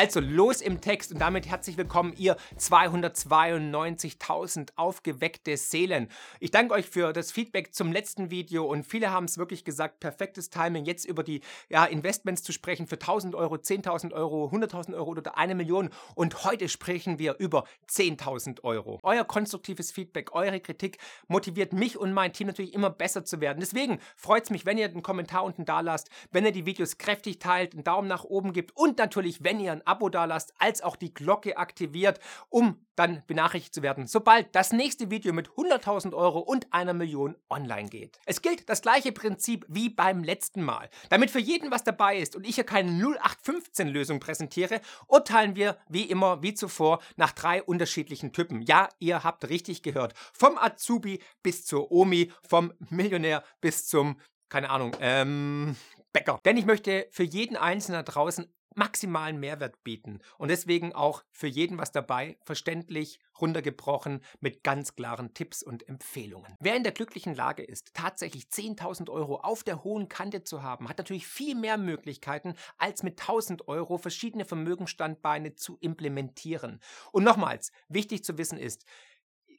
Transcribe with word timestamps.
Also 0.00 0.20
los 0.20 0.62
im 0.62 0.80
Text 0.80 1.12
und 1.12 1.18
damit 1.18 1.46
herzlich 1.46 1.76
willkommen, 1.76 2.14
ihr 2.16 2.38
292.000 2.58 4.70
aufgeweckte 4.76 5.58
Seelen. 5.58 6.08
Ich 6.38 6.50
danke 6.50 6.72
euch 6.72 6.86
für 6.86 7.12
das 7.12 7.30
Feedback 7.30 7.74
zum 7.74 7.92
letzten 7.92 8.30
Video 8.30 8.64
und 8.64 8.86
viele 8.86 9.10
haben 9.10 9.26
es 9.26 9.36
wirklich 9.36 9.62
gesagt, 9.62 10.00
perfektes 10.00 10.48
Timing, 10.48 10.86
jetzt 10.86 11.04
über 11.04 11.22
die 11.22 11.42
ja, 11.68 11.84
Investments 11.84 12.42
zu 12.42 12.52
sprechen 12.52 12.86
für 12.86 12.94
1000 12.94 13.34
Euro, 13.34 13.56
10.000 13.56 14.14
Euro, 14.14 14.46
100.000 14.46 14.94
Euro 14.94 15.10
oder 15.10 15.36
eine 15.36 15.54
Million. 15.54 15.90
Und 16.14 16.44
heute 16.44 16.70
sprechen 16.70 17.18
wir 17.18 17.36
über 17.38 17.64
10.000 17.90 18.64
Euro. 18.64 19.00
Euer 19.02 19.24
konstruktives 19.24 19.92
Feedback, 19.92 20.34
eure 20.34 20.60
Kritik 20.60 20.96
motiviert 21.28 21.74
mich 21.74 21.98
und 21.98 22.14
mein 22.14 22.32
Team 22.32 22.46
natürlich 22.46 22.72
immer 22.72 22.88
besser 22.88 23.26
zu 23.26 23.42
werden. 23.42 23.60
Deswegen 23.60 23.98
freut 24.16 24.44
es 24.44 24.50
mich, 24.50 24.64
wenn 24.64 24.78
ihr 24.78 24.86
einen 24.86 25.02
Kommentar 25.02 25.44
unten 25.44 25.66
da 25.66 25.80
lasst, 25.80 26.08
wenn 26.32 26.46
ihr 26.46 26.52
die 26.52 26.64
Videos 26.64 26.96
kräftig 26.96 27.38
teilt, 27.38 27.74
einen 27.74 27.84
Daumen 27.84 28.08
nach 28.08 28.24
oben 28.24 28.54
gibt 28.54 28.74
und 28.78 28.96
natürlich, 28.96 29.44
wenn 29.44 29.60
ihr 29.60 29.72
ein 29.72 29.89
Abo 29.90 30.08
dalasst, 30.08 30.54
als 30.58 30.82
auch 30.82 30.94
die 30.94 31.12
Glocke 31.12 31.56
aktiviert, 31.56 32.20
um 32.48 32.86
dann 32.94 33.22
benachrichtigt 33.26 33.74
zu 33.74 33.82
werden, 33.82 34.06
sobald 34.06 34.54
das 34.54 34.72
nächste 34.72 35.10
Video 35.10 35.32
mit 35.32 35.48
100.000 35.48 36.14
Euro 36.14 36.38
und 36.38 36.72
einer 36.72 36.92
Million 36.92 37.34
online 37.48 37.88
geht. 37.88 38.20
Es 38.24 38.40
gilt 38.40 38.68
das 38.68 38.82
gleiche 38.82 39.10
Prinzip 39.10 39.64
wie 39.68 39.88
beim 39.88 40.22
letzten 40.22 40.62
Mal. 40.62 40.88
Damit 41.08 41.30
für 41.30 41.40
jeden 41.40 41.72
was 41.72 41.82
dabei 41.82 42.18
ist 42.18 42.36
und 42.36 42.46
ich 42.46 42.54
hier 42.54 42.64
keine 42.64 42.92
0815-Lösung 42.92 44.20
präsentiere, 44.20 44.80
urteilen 45.08 45.56
wir 45.56 45.76
wie 45.88 46.04
immer, 46.04 46.42
wie 46.42 46.54
zuvor, 46.54 47.00
nach 47.16 47.32
drei 47.32 47.62
unterschiedlichen 47.62 48.32
Typen. 48.32 48.62
Ja, 48.62 48.88
ihr 48.98 49.24
habt 49.24 49.48
richtig 49.48 49.82
gehört. 49.82 50.14
Vom 50.32 50.56
Azubi 50.56 51.20
bis 51.42 51.64
zur 51.64 51.90
Omi, 51.90 52.30
vom 52.46 52.72
Millionär 52.90 53.42
bis 53.60 53.88
zum, 53.88 54.20
keine 54.48 54.70
Ahnung, 54.70 54.94
ähm, 55.00 55.74
Bäcker. 56.12 56.38
Denn 56.44 56.56
ich 56.56 56.66
möchte 56.66 57.08
für 57.10 57.24
jeden 57.24 57.56
Einzelnen 57.56 58.04
da 58.04 58.12
draußen 58.12 58.46
maximalen 58.74 59.40
Mehrwert 59.40 59.82
bieten 59.84 60.20
und 60.38 60.48
deswegen 60.48 60.94
auch 60.94 61.24
für 61.32 61.46
jeden 61.46 61.78
was 61.78 61.92
dabei, 61.92 62.38
verständlich, 62.42 63.18
runtergebrochen, 63.40 64.20
mit 64.40 64.62
ganz 64.62 64.94
klaren 64.94 65.34
Tipps 65.34 65.62
und 65.62 65.88
Empfehlungen. 65.88 66.56
Wer 66.60 66.76
in 66.76 66.82
der 66.82 66.92
glücklichen 66.92 67.34
Lage 67.34 67.62
ist, 67.62 67.94
tatsächlich 67.94 68.44
10.000 68.44 69.10
Euro 69.10 69.36
auf 69.36 69.64
der 69.64 69.82
hohen 69.82 70.08
Kante 70.08 70.42
zu 70.44 70.62
haben, 70.62 70.88
hat 70.88 70.98
natürlich 70.98 71.26
viel 71.26 71.54
mehr 71.54 71.78
Möglichkeiten, 71.78 72.54
als 72.78 73.02
mit 73.02 73.20
1.000 73.20 73.66
Euro 73.66 73.98
verschiedene 73.98 74.44
Vermögensstandbeine 74.44 75.54
zu 75.54 75.78
implementieren. 75.80 76.80
Und 77.12 77.24
nochmals, 77.24 77.72
wichtig 77.88 78.24
zu 78.24 78.38
wissen 78.38 78.58
ist, 78.58 78.84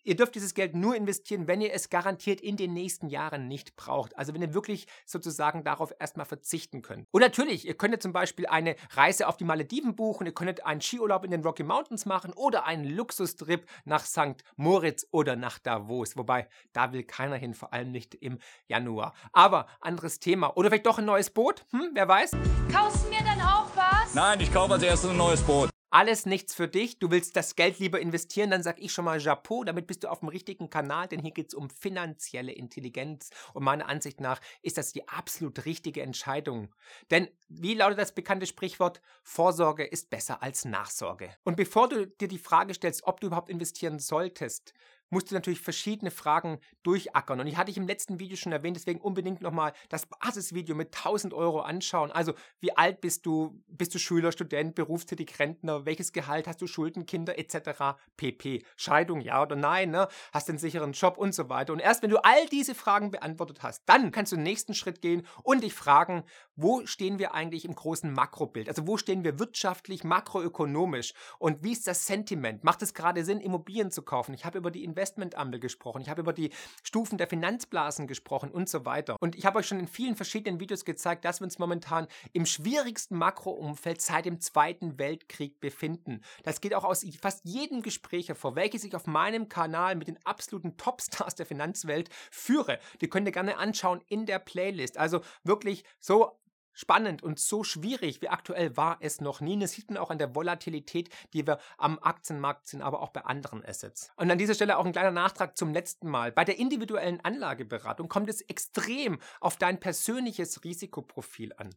ihr 0.04 0.16
dürft 0.16 0.36
dieses 0.36 0.54
Geld 0.54 0.76
nur 0.76 0.96
investieren, 0.96 1.48
wenn 1.48 1.62
ihr 1.62 1.74
es 1.74 1.90
garantiert 1.90 2.42
in 2.42 2.58
den 2.58 2.74
nächsten 2.74 3.08
Jahren 3.08 3.48
nicht 3.48 3.76
braucht. 3.76 4.18
Also 4.18 4.34
wenn 4.34 4.42
ihr 4.42 4.54
wirklich 4.54 4.88
sozusagen 5.06 5.64
darauf 5.64 5.94
erstmal 6.00 6.26
verzichten 6.26 6.82
könnt. 6.82 7.08
Und 7.12 7.22
natürlich, 7.22 7.68
ihr 7.68 7.76
könntet 7.76 8.02
zum 8.02 8.14
Beispiel 8.14 8.48
eine 8.48 8.76
Reise 8.92 9.28
auf 9.28 9.38
die 9.38 9.44
Malediven 9.44 9.96
buchen, 9.96 10.26
ihr 10.26 10.34
könntet 10.34 10.66
einen 10.66 10.82
Skiurlaub 10.82 11.24
in 11.24 11.32
den 11.32 11.44
Rocky 11.44 11.64
Mountains 11.64 12.06
machen 12.06 12.34
oder 12.34 12.66
einen 12.66 12.86
Luxustrip 12.86 13.66
nach 13.86 14.06
St. 14.06 14.44
Moritz 14.56 15.08
oder 15.12 15.36
nach 15.36 15.60
Davos. 15.60 16.18
Wobei, 16.18 16.48
da 16.74 16.94
will 16.94 17.04
keiner 17.04 17.36
hin, 17.36 17.54
vor 17.54 17.74
allem 17.74 17.92
nicht 17.92 18.16
im 18.16 18.40
Januar. 18.68 19.14
Aber 19.34 19.68
anderes 19.80 20.20
Thema. 20.20 20.56
Oder 20.58 20.70
vielleicht 20.70 20.86
doch 20.86 21.00
ein 21.00 21.06
neues 21.06 21.30
Boot? 21.30 21.66
Hm, 21.72 21.92
wer 21.94 22.08
weiß? 22.08 22.32
Kaufst 22.72 23.06
du 23.06 23.10
mir 23.10 23.24
dann 23.24 23.42
auch 23.42 23.68
was? 23.76 24.14
Nein, 24.14 24.40
ich 24.40 24.54
kaufe 24.54 24.74
als 24.74 24.84
erstes 24.84 25.10
ein 25.10 25.18
neues 25.18 25.42
Boot 25.42 25.72
alles 25.92 26.26
nichts 26.26 26.56
für 26.56 26.68
dich, 26.68 27.00
du 27.00 27.12
willst 27.12 27.36
das 27.36 27.56
Geld 27.56 27.80
lieber 27.80 28.00
investieren, 28.00 28.50
dann 28.50 28.64
sag 28.64 28.82
ich 28.82 28.92
schon 28.94 29.06
mal 29.06 29.20
Chapeau, 29.20 29.64
damit 29.64 29.88
bist 29.88 30.04
du 30.04 30.08
auf 30.10 30.20
dem 30.20 30.30
richtigen 30.30 30.70
Kanal, 30.70 31.08
denn 31.08 31.20
hier 31.20 31.32
geht 31.32 31.50
es 31.50 31.54
um 31.54 31.70
finanzielle 31.70 32.54
Intelligenz. 32.54 33.30
Und 33.54 33.64
meiner 33.64 33.88
Ansicht 33.88 34.22
nach 34.22 34.40
ist 34.62 34.78
das 34.78 34.94
die 34.94 35.08
absolut 35.08 35.66
richtige 35.66 36.02
Entscheidung. 36.02 36.74
Denn 37.12 37.28
wie 37.50 37.74
lautet 37.74 38.00
das 38.00 38.16
bekannte 38.16 38.46
Sprichwort, 38.46 39.02
Vorsorge 39.24 39.86
ist 39.86 40.10
besser 40.10 40.42
als 40.42 40.66
Nachsorge. 40.66 41.36
Und 41.44 41.58
bevor 41.58 41.90
du 41.90 42.08
dir 42.08 42.28
die 42.28 42.40
Frage 42.40 42.74
stellst, 42.74 43.04
ob 43.04 43.20
du 43.20 43.28
überhaupt 43.28 43.50
investieren 43.50 44.00
solltest, 44.00 44.74
musst 45.12 45.30
du 45.30 45.36
natürlich 45.36 45.62
verschiedene 45.62 46.10
Fragen 46.10 46.60
durchackern. 46.84 47.40
Und 47.40 47.48
ich 47.48 47.58
hatte 47.58 47.70
ich 47.70 47.78
im 47.78 47.86
letzten 47.86 48.20
Video 48.20 48.36
schon 48.36 48.52
erwähnt, 48.52 48.78
deswegen 48.78 49.00
unbedingt 49.00 49.42
nochmal 49.42 49.74
das 49.90 50.08
Basisvideo 50.08 50.74
mit 50.76 50.96
1000 50.96 51.34
Euro 51.34 51.60
anschauen. 51.60 52.12
Also, 52.12 52.34
wie 52.60 52.76
alt 52.76 53.02
bist 53.02 53.26
du? 53.26 53.62
Bist 53.68 53.94
du 53.94 54.00
Schüler, 54.00 54.32
Student, 54.32 54.74
berufstätig, 54.74 55.38
Rentner? 55.38 55.86
Welches 55.86 56.14
Gehalt 56.14 56.48
hast 56.48 56.62
du? 56.62 56.68
Schulden, 56.68 57.06
Kinder, 57.06 57.38
etc. 57.38 58.00
pp. 58.18 58.64
Scheidung, 58.78 59.22
ja 59.22 59.42
oder 59.42 59.56
nein? 59.56 59.92
Ne? 59.92 60.08
Hast 60.32 60.48
du 60.48 60.54
einen 60.54 60.60
sicheren 60.60 60.94
Job 60.94 61.18
und 61.18 61.36
so 61.36 61.50
weiter. 61.50 61.74
Und 61.74 61.80
erst 61.80 62.02
wenn 62.02 62.10
du 62.10 62.24
all 62.24 62.48
diese 62.48 62.74
Fragen 62.74 63.12
beantwortet 63.12 63.62
hast, 63.62 63.84
dann 63.86 64.12
kannst 64.12 64.32
du 64.32 64.38
den 64.38 64.44
nächsten 64.44 64.74
Schritt 64.74 65.02
gehen 65.02 65.28
und 65.44 65.64
dich 65.64 65.74
fragen, 65.74 66.24
wo 66.56 66.86
stehen 66.86 67.20
wir 67.20 67.34
eigentlich 67.34 67.66
im 67.66 67.76
großen 67.76 68.12
Makrobild? 68.12 68.70
Also, 68.70 68.88
wo 68.88 68.98
stehen 68.98 69.24
wir 69.26 69.40
wirtschaftlich, 69.40 70.06
makroökonomisch? 70.06 71.14
Und 71.38 71.64
wie 71.64 71.74
ist 71.74 71.86
das 71.88 72.08
Sentiment? 72.08 72.64
Macht 72.64 72.82
es 72.82 72.94
gerade 72.94 73.26
Sinn, 73.26 73.42
Immobilien 73.42 73.92
zu 73.92 74.04
kaufen? 74.04 74.34
Ich 74.34 74.46
habe 74.46 74.58
über 74.58 74.72
die 74.72 74.86
Investment 74.86 75.01
Investmentampel 75.02 75.60
gesprochen, 75.60 76.02
ich 76.02 76.10
habe 76.10 76.22
über 76.22 76.32
die 76.32 76.52
Stufen 76.84 77.18
der 77.18 77.28
Finanzblasen 77.28 78.06
gesprochen 78.06 78.52
und 78.52 78.70
so 78.70 78.86
weiter. 78.86 79.16
Und 79.20 79.36
ich 79.36 79.46
habe 79.46 79.58
euch 79.58 79.66
schon 79.66 79.80
in 79.80 79.88
vielen 79.88 80.16
verschiedenen 80.16 80.60
Videos 80.60 80.86
gezeigt, 80.86 81.26
dass 81.26 81.42
wir 81.42 81.46
uns 81.46 81.58
momentan 81.58 82.08
im 82.34 82.46
schwierigsten 82.46 83.18
Makroumfeld 83.18 84.00
seit 84.00 84.26
dem 84.26 84.40
Zweiten 84.40 85.00
Weltkrieg 85.00 85.60
befinden. 85.60 86.22
Das 86.44 86.62
geht 86.62 86.76
auch 86.76 86.84
aus 86.84 87.04
fast 87.20 87.44
jedem 87.46 87.82
Gespräch 87.82 88.30
hervor, 88.30 88.56
welches 88.56 88.84
ich 88.84 88.96
auf 88.96 89.08
meinem 89.08 89.50
Kanal 89.50 89.96
mit 89.96 90.08
den 90.08 90.24
absoluten 90.24 90.78
Topstars 90.78 91.34
der 91.34 91.48
Finanzwelt 91.48 92.10
führe. 92.30 92.78
Die 93.02 93.10
könnt 93.10 93.28
ihr 93.28 93.32
gerne 93.32 93.58
anschauen 93.58 94.02
in 94.08 94.28
der 94.28 94.38
Playlist. 94.38 95.00
Also 95.00 95.22
wirklich 95.44 95.84
so 96.00 96.40
spannend 96.74 97.24
und 97.24 97.40
so 97.40 97.64
schwierig 97.64 98.22
wie 98.22 98.30
aktuell 98.30 98.78
war 98.78 98.98
es 99.02 99.22
noch 99.22 99.42
nie. 99.42 99.58
Das 99.60 99.72
sieht 99.72 99.90
man 99.90 99.98
auch 99.98 100.10
an 100.10 100.18
der 100.18 100.36
Volatilität, 100.36 101.10
die 101.34 101.46
wir 101.46 101.60
am 101.78 102.00
Aktienmarkt 102.00 102.68
sehen, 102.68 102.82
aber 102.82 103.02
auch 103.02 103.10
bei 103.10 103.26
anderen 103.26 103.64
Assets. 103.66 104.12
Und 104.16 104.32
an 104.32 104.38
dieser 104.38 104.54
Stelle 104.54 104.78
auch 104.78 104.86
ein 104.86 104.92
kleiner 104.92 105.12
Nachtrag 105.12 105.58
zum 105.58 105.74
letzten 105.74 106.10
Mal. 106.10 106.32
Bei 106.32 106.46
der 106.46 106.60
individuellen 106.60 107.20
Anlageberatung 107.22 108.08
kommt 108.08 108.30
es 108.30 108.42
extrem 108.42 109.20
auf 109.40 109.58
dein 109.58 109.80
persönliches 109.80 110.64
Risikoprofil 110.64 111.54
an 111.58 111.76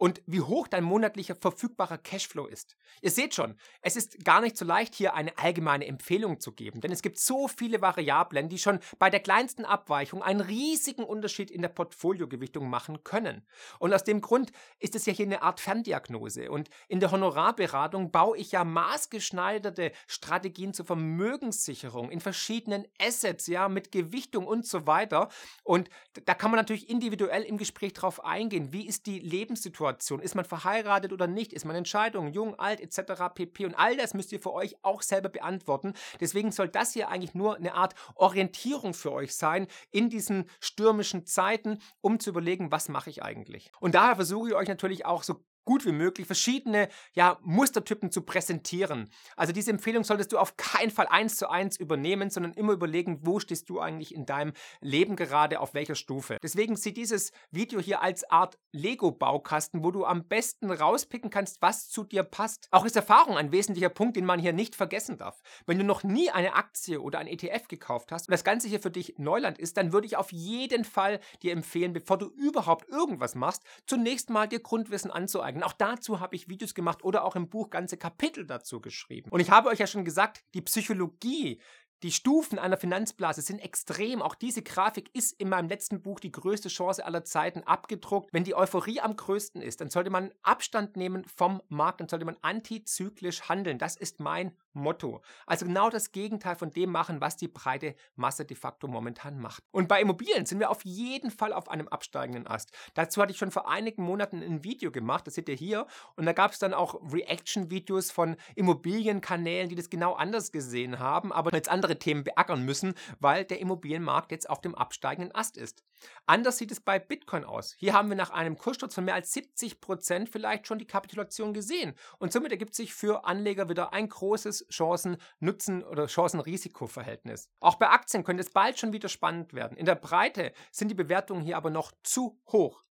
und 0.00 0.22
wie 0.24 0.40
hoch 0.40 0.66
dein 0.66 0.82
monatlicher 0.82 1.34
verfügbarer 1.34 1.98
Cashflow 1.98 2.46
ist. 2.46 2.78
Ihr 3.02 3.10
seht 3.10 3.34
schon, 3.34 3.54
es 3.82 3.96
ist 3.96 4.24
gar 4.24 4.40
nicht 4.40 4.56
so 4.56 4.64
leicht, 4.64 4.94
hier 4.94 5.12
eine 5.12 5.36
allgemeine 5.36 5.86
Empfehlung 5.86 6.40
zu 6.40 6.52
geben, 6.52 6.80
denn 6.80 6.90
es 6.90 7.02
gibt 7.02 7.18
so 7.18 7.48
viele 7.48 7.82
Variablen, 7.82 8.48
die 8.48 8.58
schon 8.58 8.80
bei 8.98 9.10
der 9.10 9.20
kleinsten 9.20 9.66
Abweichung 9.66 10.22
einen 10.22 10.40
riesigen 10.40 11.04
Unterschied 11.04 11.50
in 11.50 11.60
der 11.60 11.68
Portfoliogewichtung 11.68 12.70
machen 12.70 13.04
können. 13.04 13.46
Und 13.78 13.92
aus 13.92 14.02
dem 14.02 14.22
Grund 14.22 14.52
ist 14.78 14.94
es 14.94 15.04
ja 15.04 15.12
hier 15.12 15.26
eine 15.26 15.42
Art 15.42 15.60
Ferndiagnose. 15.60 16.50
Und 16.50 16.70
in 16.88 17.00
der 17.00 17.10
Honorarberatung 17.10 18.10
baue 18.10 18.38
ich 18.38 18.52
ja 18.52 18.64
maßgeschneiderte 18.64 19.92
Strategien 20.06 20.72
zur 20.72 20.86
Vermögenssicherung 20.86 22.10
in 22.10 22.20
verschiedenen 22.20 22.86
Assets, 22.98 23.48
ja, 23.48 23.68
mit 23.68 23.92
Gewichtung 23.92 24.46
und 24.46 24.66
so 24.66 24.86
weiter. 24.86 25.28
Und 25.62 25.90
da 26.24 26.32
kann 26.32 26.50
man 26.50 26.58
natürlich 26.58 26.88
individuell 26.88 27.42
im 27.42 27.58
Gespräch 27.58 27.92
drauf 27.92 28.24
eingehen. 28.24 28.72
Wie 28.72 28.86
ist 28.86 29.04
die 29.04 29.18
Lebenssituation? 29.18 29.89
Situation. 29.90 30.20
Ist 30.20 30.34
man 30.34 30.44
verheiratet 30.44 31.12
oder 31.12 31.26
nicht? 31.26 31.52
Ist 31.52 31.64
man 31.64 31.76
Entscheidung, 31.76 32.32
jung, 32.32 32.58
alt, 32.58 32.80
etc. 32.80 33.34
pp. 33.34 33.66
Und 33.66 33.74
all 33.74 33.96
das 33.96 34.14
müsst 34.14 34.32
ihr 34.32 34.40
für 34.40 34.52
euch 34.52 34.76
auch 34.82 35.02
selber 35.02 35.28
beantworten. 35.28 35.94
Deswegen 36.20 36.52
soll 36.52 36.68
das 36.68 36.92
hier 36.92 37.08
eigentlich 37.08 37.34
nur 37.34 37.56
eine 37.56 37.74
Art 37.74 37.94
Orientierung 38.14 38.94
für 38.94 39.12
euch 39.12 39.34
sein 39.34 39.66
in 39.90 40.08
diesen 40.10 40.48
stürmischen 40.60 41.26
Zeiten, 41.26 41.78
um 42.00 42.20
zu 42.20 42.30
überlegen, 42.30 42.70
was 42.70 42.88
mache 42.88 43.10
ich 43.10 43.22
eigentlich. 43.22 43.72
Und 43.80 43.94
daher 43.94 44.16
versuche 44.16 44.48
ich 44.48 44.54
euch 44.54 44.68
natürlich 44.68 45.06
auch 45.06 45.22
so 45.22 45.44
gut 45.64 45.86
wie 45.86 45.92
möglich 45.92 46.26
verschiedene 46.26 46.88
ja, 47.14 47.38
Mustertypen 47.42 48.10
zu 48.10 48.22
präsentieren. 48.22 49.08
Also 49.36 49.52
diese 49.52 49.70
Empfehlung 49.70 50.04
solltest 50.04 50.32
du 50.32 50.38
auf 50.38 50.56
keinen 50.56 50.90
Fall 50.90 51.06
eins 51.06 51.36
zu 51.36 51.48
eins 51.48 51.76
übernehmen, 51.76 52.30
sondern 52.30 52.54
immer 52.54 52.72
überlegen, 52.72 53.20
wo 53.22 53.38
stehst 53.38 53.70
du 53.70 53.80
eigentlich 53.80 54.14
in 54.14 54.26
deinem 54.26 54.52
Leben 54.80 55.16
gerade, 55.16 55.60
auf 55.60 55.74
welcher 55.74 55.94
Stufe. 55.94 56.38
Deswegen 56.42 56.76
sieh 56.76 56.92
dieses 56.92 57.32
Video 57.50 57.80
hier 57.80 58.02
als 58.02 58.28
Art 58.30 58.58
Lego-Baukasten, 58.72 59.84
wo 59.84 59.90
du 59.90 60.04
am 60.04 60.26
besten 60.26 60.70
rauspicken 60.70 61.30
kannst, 61.30 61.62
was 61.62 61.88
zu 61.88 62.04
dir 62.04 62.22
passt. 62.22 62.68
Auch 62.70 62.84
ist 62.84 62.96
Erfahrung 62.96 63.36
ein 63.36 63.52
wesentlicher 63.52 63.88
Punkt, 63.88 64.16
den 64.16 64.24
man 64.24 64.40
hier 64.40 64.52
nicht 64.52 64.74
vergessen 64.74 65.18
darf. 65.18 65.42
Wenn 65.66 65.78
du 65.78 65.84
noch 65.84 66.02
nie 66.02 66.30
eine 66.30 66.54
Aktie 66.54 67.00
oder 67.00 67.18
ein 67.18 67.26
ETF 67.26 67.68
gekauft 67.68 68.12
hast 68.12 68.28
und 68.28 68.32
das 68.32 68.44
Ganze 68.44 68.68
hier 68.68 68.80
für 68.80 68.90
dich 68.90 69.14
Neuland 69.18 69.58
ist, 69.58 69.76
dann 69.76 69.92
würde 69.92 70.06
ich 70.06 70.16
auf 70.16 70.32
jeden 70.32 70.84
Fall 70.84 71.20
dir 71.42 71.52
empfehlen, 71.52 71.92
bevor 71.92 72.18
du 72.18 72.26
überhaupt 72.26 72.88
irgendwas 72.88 73.34
machst, 73.34 73.62
zunächst 73.86 74.30
mal 74.30 74.48
dir 74.48 74.60
Grundwissen 74.60 75.10
anzueignen 75.10 75.49
anzueignen. 75.50 75.62
Auch 75.62 75.72
dazu 75.72 76.20
habe 76.20 76.36
ich 76.36 76.48
Videos 76.48 76.74
gemacht 76.74 77.04
oder 77.04 77.24
auch 77.24 77.36
im 77.36 77.48
Buch 77.48 77.70
ganze 77.70 77.96
Kapitel 77.96 78.46
dazu 78.46 78.80
geschrieben. 78.80 79.30
Und 79.30 79.40
ich 79.40 79.50
habe 79.50 79.68
euch 79.68 79.78
ja 79.78 79.86
schon 79.86 80.04
gesagt, 80.04 80.44
die 80.54 80.62
Psychologie 80.62 81.60
die 82.02 82.12
Stufen 82.12 82.58
einer 82.58 82.78
Finanzblase 82.78 83.42
sind 83.42 83.58
extrem. 83.58 84.22
Auch 84.22 84.34
diese 84.34 84.62
Grafik 84.62 85.14
ist 85.14 85.38
in 85.38 85.50
meinem 85.50 85.68
letzten 85.68 86.00
Buch 86.00 86.18
die 86.18 86.32
größte 86.32 86.70
Chance 86.70 87.04
aller 87.04 87.24
Zeiten 87.24 87.62
abgedruckt. 87.64 88.30
Wenn 88.32 88.44
die 88.44 88.54
Euphorie 88.54 89.02
am 89.02 89.16
größten 89.16 89.60
ist, 89.60 89.82
dann 89.82 89.90
sollte 89.90 90.08
man 90.08 90.32
Abstand 90.42 90.96
nehmen 90.96 91.26
vom 91.26 91.60
Markt, 91.68 92.00
dann 92.00 92.08
sollte 92.08 92.24
man 92.24 92.38
antizyklisch 92.40 93.50
handeln. 93.50 93.76
Das 93.76 93.96
ist 93.96 94.18
mein 94.18 94.56
Motto. 94.72 95.22
Also 95.46 95.66
genau 95.66 95.90
das 95.90 96.12
Gegenteil 96.12 96.56
von 96.56 96.70
dem 96.70 96.90
machen, 96.90 97.20
was 97.20 97.36
die 97.36 97.48
breite 97.48 97.94
Masse 98.16 98.44
de 98.44 98.56
facto 98.56 98.86
momentan 98.86 99.38
macht. 99.38 99.62
Und 99.70 99.88
bei 99.88 100.00
Immobilien 100.00 100.46
sind 100.46 100.60
wir 100.60 100.70
auf 100.70 100.84
jeden 100.84 101.30
Fall 101.30 101.52
auf 101.52 101.70
einem 101.70 101.88
absteigenden 101.88 102.46
Ast. 102.46 102.72
Dazu 102.94 103.20
hatte 103.20 103.32
ich 103.32 103.38
schon 103.38 103.50
vor 103.50 103.68
einigen 103.68 104.02
Monaten 104.02 104.42
ein 104.42 104.64
Video 104.64 104.90
gemacht, 104.90 105.26
das 105.26 105.34
seht 105.34 105.48
ihr 105.48 105.54
hier. 105.54 105.86
Und 106.16 106.26
da 106.26 106.32
gab 106.32 106.52
es 106.52 106.58
dann 106.58 106.74
auch 106.74 107.00
Reaction-Videos 107.12 108.10
von 108.10 108.36
Immobilienkanälen, 108.54 109.68
die 109.68 109.74
das 109.74 109.90
genau 109.90 110.14
anders 110.14 110.52
gesehen 110.52 110.98
haben, 110.98 111.32
aber 111.32 111.52
jetzt 111.52 111.68
andere 111.68 111.98
Themen 111.98 112.24
beackern 112.24 112.64
müssen, 112.64 112.94
weil 113.18 113.44
der 113.44 113.60
Immobilienmarkt 113.60 114.30
jetzt 114.32 114.48
auf 114.48 114.60
dem 114.60 114.74
absteigenden 114.74 115.34
Ast 115.34 115.56
ist. 115.56 115.84
Anders 116.26 116.58
sieht 116.58 116.70
es 116.70 116.80
bei 116.80 116.98
Bitcoin 116.98 117.44
aus. 117.44 117.74
Hier 117.78 117.92
haben 117.92 118.08
wir 118.08 118.16
nach 118.16 118.30
einem 118.30 118.56
Kurssturz 118.56 118.94
von 118.94 119.04
mehr 119.04 119.14
als 119.14 119.32
70 119.32 119.80
Prozent 119.80 120.28
vielleicht 120.28 120.66
schon 120.66 120.78
die 120.78 120.86
Kapitulation 120.86 121.52
gesehen. 121.52 121.94
Und 122.18 122.32
somit 122.32 122.52
ergibt 122.52 122.74
sich 122.74 122.94
für 122.94 123.24
Anleger 123.24 123.68
wieder 123.68 123.92
ein 123.92 124.08
großes 124.08 124.59
Chancen-Nutzen- 124.68 125.84
oder 125.84 126.06
Chancen-Risiko-Verhältnis. 126.06 127.48
Auch 127.60 127.76
bei 127.76 127.88
Aktien 127.88 128.24
könnte 128.24 128.42
es 128.42 128.50
bald 128.50 128.78
schon 128.78 128.92
wieder 128.92 129.08
spannend 129.08 129.54
werden. 129.54 129.76
In 129.76 129.86
der 129.86 129.94
Breite 129.94 130.52
sind 130.70 130.88
die 130.88 130.94
Bewertungen 130.94 131.42
hier 131.42 131.56
aber 131.56 131.70
noch 131.70 131.92
zu 132.02 132.40
hoch. 132.50 132.84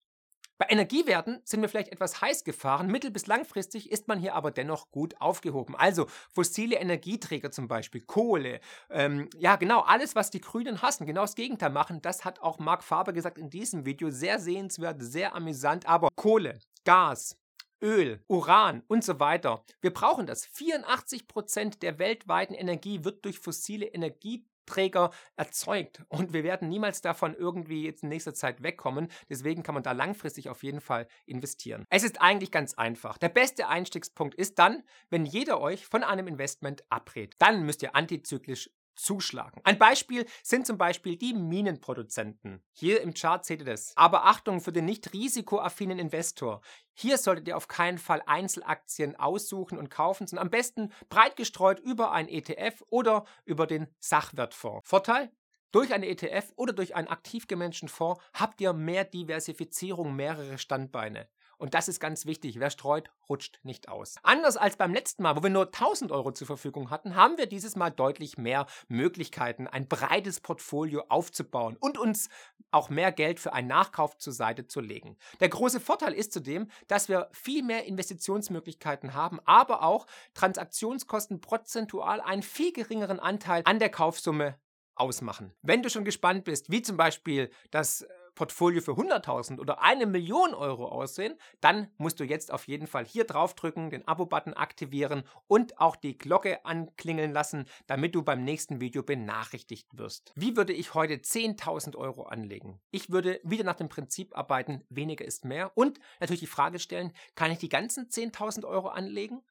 Bei 0.60 0.66
Energiewerten 0.70 1.40
sind 1.44 1.62
wir 1.62 1.70
vielleicht 1.70 1.92
etwas 1.92 2.20
heiß 2.20 2.44
gefahren, 2.44 2.88
mittel- 2.88 3.12
bis 3.12 3.28
langfristig 3.28 3.92
ist 3.92 4.08
man 4.08 4.20
hier 4.20 4.34
aber 4.34 4.50
dennoch 4.50 4.90
gut 4.90 5.22
aufgehoben. 5.22 5.76
Also 5.76 6.08
fossile 6.32 6.78
Energieträger 6.78 7.52
zum 7.52 7.68
Beispiel, 7.68 8.02
Kohle, 8.02 8.60
ähm, 8.90 9.30
ja 9.38 9.56
genau, 9.58 9.82
alles, 9.82 10.16
was 10.16 10.32
die 10.32 10.42
Grünen 10.42 10.82
hassen, 10.82 11.06
genau 11.06 11.22
das 11.22 11.36
Gegenteil 11.36 11.70
machen, 11.70 12.02
das 12.02 12.26
hat 12.26 12.42
auch 12.42 12.58
Mark 12.58 12.84
Faber 12.84 13.14
gesagt 13.14 13.38
in 13.38 13.52
diesem 13.52 13.86
Video, 13.86 14.10
sehr 14.10 14.40
sehenswert, 14.40 14.98
sehr 15.00 15.36
amüsant, 15.36 15.88
aber 15.88 16.10
Kohle, 16.16 16.58
Gas, 16.86 17.38
Öl, 17.82 18.24
Uran 18.28 18.84
und 18.88 19.04
so 19.04 19.20
weiter. 19.20 19.64
Wir 19.82 19.94
brauchen 19.94 20.26
das. 20.26 20.48
84% 20.48 21.80
der 21.80 22.00
weltweiten 22.00 22.54
Energie 22.54 23.04
wird 23.04 23.24
durch 23.26 23.40
fossile 23.40 23.86
Energie 23.86 24.46
Träger 24.68 25.12
erzeugt. 25.36 26.04
Und 26.10 26.34
wir 26.34 26.44
werden 26.44 26.70
niemals 26.70 27.02
davon 27.02 27.34
irgendwie 27.34 27.84
jetzt 27.84 28.04
in 28.04 28.10
nächster 28.10 28.36
Zeit 28.36 28.62
wegkommen. 28.62 29.08
Deswegen 29.30 29.64
kann 29.64 29.74
man 29.74 29.84
da 29.84 29.94
langfristig 29.94 30.50
auf 30.50 30.62
jeden 30.62 30.82
Fall 30.82 31.08
investieren. 31.26 31.86
Es 31.90 32.04
ist 32.04 32.22
eigentlich 32.22 32.52
ganz 32.52 32.76
einfach. 32.76 33.18
Der 33.18 33.30
beste 33.30 33.68
Einstiegspunkt 33.68 34.36
ist 34.36 34.60
dann, 34.60 34.84
wenn 35.10 35.26
jeder 35.26 35.60
euch 35.60 35.88
von 35.88 36.04
einem 36.04 36.28
Investment 36.28 36.84
abrät. 36.90 37.36
Dann 37.40 37.64
müsst 37.64 37.82
ihr 37.82 37.96
antizyklisch 37.96 38.70
zuschlagen. 38.98 39.62
Ein 39.64 39.78
Beispiel 39.78 40.26
sind 40.44 40.68
zum 40.68 40.78
Beispiel 40.78 41.16
die 41.16 41.34
Minenproduzenten. 41.34 42.64
Hier 42.74 43.02
im 43.02 43.14
Chart 43.14 43.46
seht 43.46 43.60
ihr 43.60 43.66
das. 43.66 43.94
Aber 43.96 44.26
Achtung 44.26 44.60
für 44.60 44.74
den 44.74 44.86
nicht 44.86 45.14
risikoaffinen 45.14 46.00
Investor. 46.00 46.62
Hier 46.94 47.18
solltet 47.18 47.48
ihr 47.48 47.56
auf 47.56 47.68
keinen 47.68 47.98
Fall 47.98 48.22
Einzelaktien 48.26 49.16
aussuchen 49.16 49.78
und 49.78 49.90
kaufen, 49.90 50.28
sondern 50.28 50.48
am 50.48 50.52
besten 50.52 50.92
breit 51.10 51.36
gestreut 51.36 51.80
über 51.80 52.12
ein 52.12 52.28
ETF 52.28 52.84
oder 52.90 53.26
über 53.46 53.68
den 53.68 53.88
Sachwertfonds. 54.00 54.90
Vorteil? 54.90 55.32
Durch 55.72 55.94
einen 55.94 56.04
ETF 56.04 56.54
oder 56.56 56.74
durch 56.74 56.96
einen 56.96 57.10
aktiv 57.10 57.48
gemanagten 57.48 57.90
Fonds 57.90 58.22
habt 58.34 58.62
ihr 58.62 58.74
mehr 58.74 59.04
Diversifizierung, 59.04 60.16
mehrere 60.16 60.58
Standbeine. 60.58 61.28
Und 61.58 61.74
das 61.74 61.88
ist 61.88 62.00
ganz 62.00 62.26
wichtig. 62.26 62.60
Wer 62.60 62.70
streut, 62.70 63.10
rutscht 63.28 63.60
nicht 63.64 63.90
aus. 63.90 64.16
Anders 64.24 64.58
als 64.58 64.78
beim 64.78 64.94
letzten 64.94 65.24
Mal, 65.24 65.36
wo 65.36 65.44
wir 65.44 65.50
nur 65.50 65.66
1000 65.66 66.12
Euro 66.12 66.32
zur 66.32 66.48
Verfügung 66.48 66.90
hatten, 66.90 67.16
haben 67.16 67.38
wir 67.38 67.48
dieses 67.48 67.76
Mal 67.76 67.90
deutlich 67.90 68.38
mehr 68.38 68.68
Möglichkeiten, 68.88 69.68
ein 69.68 69.88
breites 69.88 70.40
Portfolio 70.40 71.04
aufzubauen 71.10 71.76
und 71.80 71.98
uns 71.98 72.30
auch 72.72 72.90
mehr 72.90 73.12
Geld 73.12 73.40
für 73.40 73.54
einen 73.54 73.68
Nachkauf 73.68 74.18
zur 74.18 74.34
Seite 74.34 74.68
zu 74.68 74.82
legen. 74.82 75.18
Der 75.40 75.50
große 75.50 75.80
Vorteil 75.80 76.14
ist 76.14 76.32
zudem, 76.32 76.70
dass 76.88 77.10
wir 77.10 77.30
viel 77.32 77.64
mehr 77.64 77.86
Investitionsmöglichkeiten 77.86 79.14
haben, 79.14 79.40
aber 79.46 79.84
auch 79.84 80.06
Transaktionskosten 80.34 81.42
prozentual 81.42 82.22
einen 82.22 82.44
viel 82.44 82.72
geringeren 82.72 83.20
Anteil 83.20 83.64
an 83.66 83.80
der 83.80 83.90
Kaufsumme 83.90 84.60
ausmachen. 84.96 85.54
Wenn 85.62 85.82
du 85.82 85.90
schon 85.90 86.06
gespannt 86.06 86.44
bist, 86.44 86.72
wie 86.72 86.82
zum 86.82 86.98
Beispiel 86.98 87.50
das 87.72 88.06
Portfolio 88.38 88.82
für 88.82 88.92
100.000 88.92 89.60
oder 89.60 89.82
eine 89.82 90.06
Million 90.06 90.54
Euro 90.54 90.88
aussehen, 90.88 91.36
dann 91.60 91.90
musst 91.98 92.20
du 92.20 92.24
jetzt 92.24 92.54
auf 92.54 92.68
jeden 92.68 92.88
Fall 92.88 93.04
hier 93.04 93.26
draufdrücken, 93.26 93.90
den 93.90 94.08
Abo-Button 94.08 94.54
aktivieren 94.54 95.24
und 95.48 95.80
auch 95.80 95.96
die 95.96 96.18
Glocke 96.18 96.64
anklingeln 96.64 97.34
lassen, 97.34 97.66
damit 97.88 98.14
du 98.16 98.22
beim 98.22 98.44
nächsten 98.44 98.80
Video 98.80 99.02
benachrichtigt 99.02 99.90
wirst. 99.98 100.32
Wie 100.36 100.56
würde 100.56 100.72
ich 100.72 100.94
heute 100.94 101.16
10.000 101.16 101.96
Euro 101.98 102.24
anlegen? 102.24 102.80
Ich 102.92 103.10
würde 103.10 103.42
wieder 103.44 103.64
nach 103.64 103.76
dem 103.76 103.90
Prinzip 103.90 104.38
arbeiten, 104.38 104.86
weniger 104.90 105.26
ist 105.26 105.44
mehr 105.44 105.72
und 105.76 106.00
natürlich 106.20 106.42
die 106.42 106.48
Frage 106.48 106.80
stellen, 106.80 107.14
kann 107.34 107.52
ich 107.52 107.58
die 107.58 107.70
ganzen 107.70 108.08
10.000 108.08 108.66
Euro 108.66 108.90
anlegen? 108.90 109.42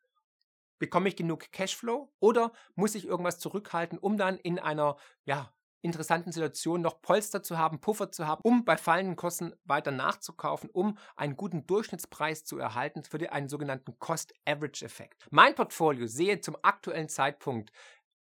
Bekomme 0.78 1.08
ich 1.08 1.16
genug 1.16 1.50
Cashflow 1.52 2.12
oder 2.20 2.52
muss 2.74 2.94
ich 2.94 3.06
irgendwas 3.06 3.38
zurückhalten, 3.40 3.98
um 3.98 4.16
dann 4.16 4.36
in 4.36 4.58
einer 4.58 4.96
ja, 5.24 5.52
interessanten 5.86 6.32
Situationen 6.32 6.82
noch 6.82 7.00
Polster 7.00 7.42
zu 7.42 7.56
haben, 7.56 7.80
Puffer 7.80 8.10
zu 8.10 8.26
haben, 8.26 8.42
um 8.42 8.64
bei 8.64 8.76
fallenden 8.76 9.16
Kosten 9.16 9.54
weiter 9.64 9.92
nachzukaufen, 9.92 10.68
um 10.68 10.98
einen 11.16 11.36
guten 11.36 11.66
Durchschnittspreis 11.66 12.44
zu 12.44 12.58
erhalten 12.58 13.04
für 13.04 13.32
einen 13.32 13.48
sogenannten 13.48 13.98
Cost-Average-Effekt. 13.98 15.26
Mein 15.30 15.54
Portfolio 15.54 16.06
sehe 16.06 16.40
zum 16.40 16.56
aktuellen 16.62 17.08
Zeitpunkt 17.08 17.72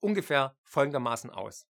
ungefähr 0.01 0.57
folgendermaßen 0.63 1.29
aus. 1.29 1.67